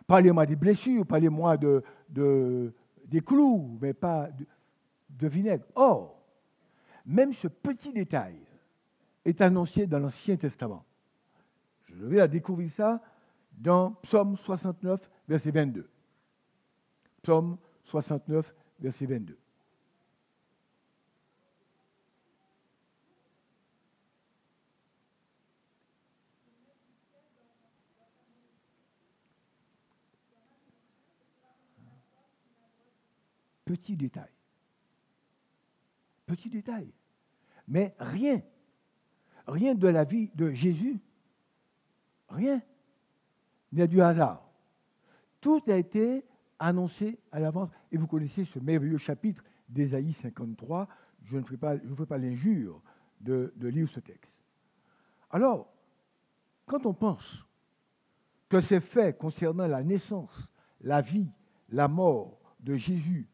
Parlez-moi 0.06 0.46
des 0.46 0.56
blessures, 0.56 1.06
parlez-moi 1.06 1.56
de, 1.58 2.72
des 3.04 3.20
clous, 3.20 3.78
mais 3.80 3.92
pas 3.92 4.28
de, 5.10 5.28
vinaigre. 5.28 5.64
Or, 5.74 6.18
même 7.04 7.32
ce 7.34 7.48
petit 7.48 7.92
détail 7.92 8.36
est 9.24 9.40
annoncé 9.40 9.86
dans 9.86 9.98
l'Ancien 9.98 10.36
Testament. 10.36 10.84
Je 11.86 12.06
vais 12.06 12.26
découvrir 12.28 12.70
ça 12.70 13.02
dans 13.52 13.92
Psaume 14.02 14.36
69, 14.36 15.00
verset 15.28 15.50
22. 15.50 15.88
Psaume 17.22 17.58
69, 17.84 18.54
verset 18.80 19.06
22. 19.06 19.36
Petit 33.68 33.98
détail. 33.98 34.30
Petit 36.24 36.48
détail. 36.48 36.90
Mais 37.66 37.94
rien, 37.98 38.40
rien 39.46 39.74
de 39.74 39.88
la 39.88 40.04
vie 40.04 40.30
de 40.34 40.50
Jésus, 40.52 40.98
rien 42.30 42.62
n'est 43.72 43.86
du 43.86 44.00
hasard. 44.00 44.42
Tout 45.42 45.62
a 45.66 45.76
été 45.76 46.24
annoncé 46.58 47.18
à 47.30 47.40
l'avance. 47.40 47.68
Et 47.92 47.98
vous 47.98 48.06
connaissez 48.06 48.46
ce 48.46 48.58
merveilleux 48.58 48.96
chapitre 48.96 49.44
d'Ésaïe 49.68 50.14
53. 50.14 50.88
Je 51.24 51.36
ne 51.36 51.42
ferai 51.42 51.58
pas, 51.58 51.76
je 51.76 52.04
pas 52.04 52.16
l'injure 52.16 52.80
de 53.20 53.52
lire 53.60 53.90
ce 53.90 54.00
texte. 54.00 54.32
Alors, 55.30 55.70
quand 56.64 56.86
on 56.86 56.94
pense 56.94 57.46
que 58.48 58.62
ces 58.62 58.80
faits 58.80 59.18
concernant 59.18 59.66
la 59.66 59.82
naissance, 59.82 60.48
la 60.80 61.02
vie, 61.02 61.28
la 61.68 61.86
mort 61.86 62.40
de 62.60 62.76
Jésus 62.76 63.28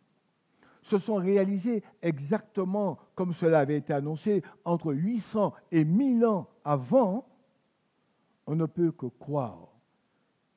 se 0.85 0.99
sont 0.99 1.17
réalisés 1.17 1.83
exactement 2.03 2.99
comme 3.15 3.35
cela 3.35 3.61
avait 3.61 3.77
été 3.77 3.93
annoncé 3.93 4.43
entre 4.65 4.93
800 4.93 5.53
et 5.73 5.85
1000 5.85 6.25
ans 6.27 6.49
avant, 6.65 7.27
on 8.47 8.55
ne 8.55 8.67
peut 8.67 8.93
que 8.93 9.07
croire 9.07 9.69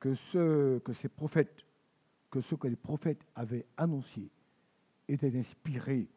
que 0.00 0.14
ce 0.14 0.78
que 0.78 0.92
ces 0.92 1.08
prophètes, 1.08 1.64
que 2.30 2.40
ce 2.40 2.54
que 2.54 2.68
les 2.68 2.76
prophètes 2.76 3.24
avaient 3.34 3.66
annoncé 3.76 4.30
était 5.08 5.36
inspiré 5.36 6.08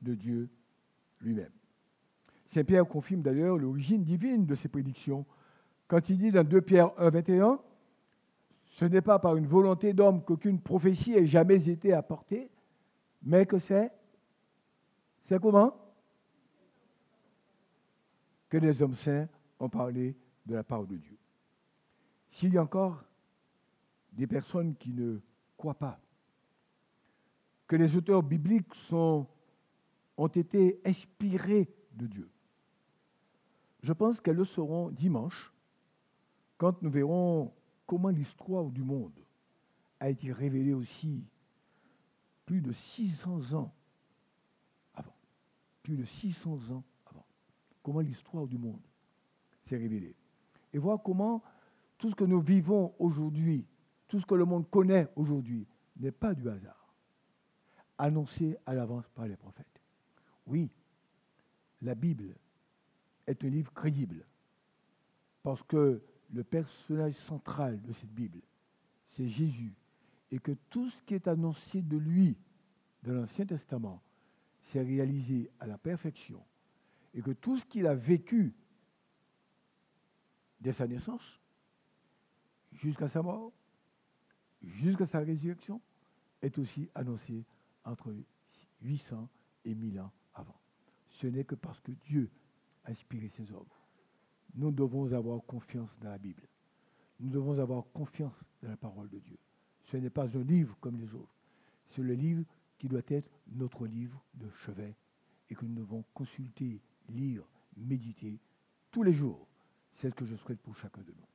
de 0.00 0.14
Dieu 0.14 0.48
lui-même. 1.20 1.52
Saint 2.52 2.64
Pierre 2.64 2.88
confirme 2.88 3.22
d'ailleurs 3.22 3.56
l'origine 3.56 4.02
divine 4.02 4.46
de 4.46 4.54
ces 4.54 4.68
prédictions 4.68 5.24
quand 5.92 6.08
il 6.08 6.16
dit 6.16 6.30
dans 6.30 6.42
2 6.42 6.62
Pierre 6.62 6.90
1, 6.96 7.10
21, 7.10 7.60
ce 8.70 8.86
n'est 8.86 9.02
pas 9.02 9.18
par 9.18 9.36
une 9.36 9.46
volonté 9.46 9.92
d'homme 9.92 10.24
qu'aucune 10.24 10.58
prophétie 10.58 11.12
ait 11.12 11.26
jamais 11.26 11.68
été 11.68 11.92
apportée, 11.92 12.50
mais 13.22 13.46
que 13.46 13.58
c'est 13.58 13.90
C'est 15.26 15.40
comment 15.40 15.74
Que 18.48 18.58
les 18.58 18.82
hommes 18.82 18.96
saints 18.96 19.28
ont 19.58 19.68
parlé 19.68 20.16
de 20.46 20.54
la 20.54 20.64
part 20.64 20.86
de 20.86 20.96
Dieu. 20.96 21.16
S'il 22.32 22.52
y 22.52 22.58
a 22.58 22.62
encore 22.62 23.04
des 24.12 24.26
personnes 24.26 24.74
qui 24.76 24.92
ne 24.92 25.20
croient 25.56 25.74
pas 25.74 25.98
que 27.66 27.76
les 27.76 27.96
auteurs 27.96 28.22
bibliques 28.22 28.74
ont 28.90 29.26
été 30.34 30.80
inspirés 30.84 31.72
de 31.94 32.06
Dieu, 32.06 32.30
je 33.82 33.92
pense 33.92 34.20
qu'elles 34.20 34.36
le 34.36 34.44
seront 34.44 34.90
dimanche 34.90 35.52
quand 36.58 36.80
nous 36.82 36.90
verrons 36.90 37.52
comment 37.86 38.10
l'histoire 38.10 38.70
du 38.70 38.82
monde 38.82 39.18
a 39.98 40.10
été 40.10 40.32
révélée 40.32 40.74
aussi 40.74 41.24
plus 42.46 42.60
de 42.60 42.72
600 42.72 43.54
ans 43.54 43.72
avant. 44.94 45.16
Plus 45.82 45.96
de 45.96 46.04
600 46.04 46.70
ans 46.70 46.84
avant. 47.06 47.26
Comment 47.82 48.00
l'histoire 48.00 48.46
du 48.46 48.58
monde 48.58 48.80
s'est 49.66 49.76
révélée. 49.76 50.14
Et 50.72 50.78
voir 50.78 51.02
comment 51.02 51.42
tout 51.98 52.10
ce 52.10 52.14
que 52.14 52.24
nous 52.24 52.40
vivons 52.40 52.94
aujourd'hui, 52.98 53.66
tout 54.08 54.20
ce 54.20 54.26
que 54.26 54.34
le 54.34 54.44
monde 54.44 54.68
connaît 54.70 55.08
aujourd'hui, 55.16 55.66
n'est 55.98 56.10
pas 56.10 56.34
du 56.34 56.48
hasard. 56.48 56.94
Annoncé 57.98 58.56
à 58.66 58.74
l'avance 58.74 59.08
par 59.14 59.26
les 59.26 59.36
prophètes. 59.36 59.66
Oui, 60.46 60.70
la 61.82 61.94
Bible 61.94 62.34
est 63.26 63.44
un 63.44 63.48
livre 63.48 63.72
crédible. 63.72 64.24
Parce 65.42 65.62
que 65.62 66.02
le 66.32 66.44
personnage 66.44 67.14
central 67.14 67.80
de 67.82 67.92
cette 67.92 68.12
Bible, 68.12 68.40
c'est 69.10 69.28
Jésus. 69.28 69.74
Et 70.32 70.40
que 70.40 70.52
tout 70.70 70.90
ce 70.90 71.02
qui 71.04 71.14
est 71.14 71.28
annoncé 71.28 71.82
de 71.82 71.96
lui 71.96 72.36
dans 73.02 73.12
l'Ancien 73.12 73.46
Testament 73.46 74.02
s'est 74.70 74.82
réalisé 74.82 75.50
à 75.60 75.66
la 75.66 75.78
perfection. 75.78 76.42
Et 77.14 77.20
que 77.20 77.32
tout 77.32 77.58
ce 77.58 77.64
qu'il 77.66 77.86
a 77.86 77.94
vécu 77.94 78.54
dès 80.60 80.72
sa 80.72 80.86
naissance, 80.86 81.40
jusqu'à 82.72 83.08
sa 83.10 83.22
mort, 83.22 83.52
jusqu'à 84.62 85.06
sa 85.06 85.18
résurrection, 85.20 85.80
est 86.40 86.56
aussi 86.58 86.88
annoncé 86.94 87.44
entre 87.84 88.14
800 88.80 89.28
et 89.66 89.74
1000 89.74 90.00
ans 90.00 90.12
avant. 90.34 90.58
Ce 91.10 91.26
n'est 91.26 91.44
que 91.44 91.54
parce 91.54 91.80
que 91.80 91.92
Dieu 91.92 92.30
a 92.84 92.90
inspiré 92.90 93.28
ses 93.36 93.52
œuvres. 93.52 93.86
Nous 94.54 94.70
devons 94.70 95.12
avoir 95.12 95.44
confiance 95.44 95.90
dans 96.00 96.10
la 96.10 96.18
Bible. 96.18 96.42
Nous 97.20 97.30
devons 97.30 97.58
avoir 97.58 97.84
confiance 97.92 98.34
dans 98.62 98.70
la 98.70 98.76
parole 98.76 99.08
de 99.10 99.18
Dieu. 99.18 99.38
Ce 99.84 99.96
n'est 99.96 100.10
pas 100.10 100.36
un 100.36 100.42
livre 100.42 100.76
comme 100.80 100.98
les 100.98 101.14
autres. 101.14 101.34
C'est 101.90 102.02
le 102.02 102.14
livre 102.14 102.44
qui 102.78 102.88
doit 102.88 103.02
être 103.08 103.30
notre 103.52 103.86
livre 103.86 104.22
de 104.34 104.48
chevet 104.64 104.94
et 105.50 105.54
que 105.54 105.64
nous 105.64 105.74
devons 105.74 106.04
consulter, 106.14 106.80
lire, 107.10 107.44
méditer 107.76 108.38
tous 108.90 109.02
les 109.02 109.12
jours. 109.12 109.46
C'est 109.96 110.10
ce 110.10 110.14
que 110.14 110.24
je 110.24 110.36
souhaite 110.36 110.60
pour 110.60 110.76
chacun 110.76 111.02
de 111.02 111.12
nous. 111.12 111.31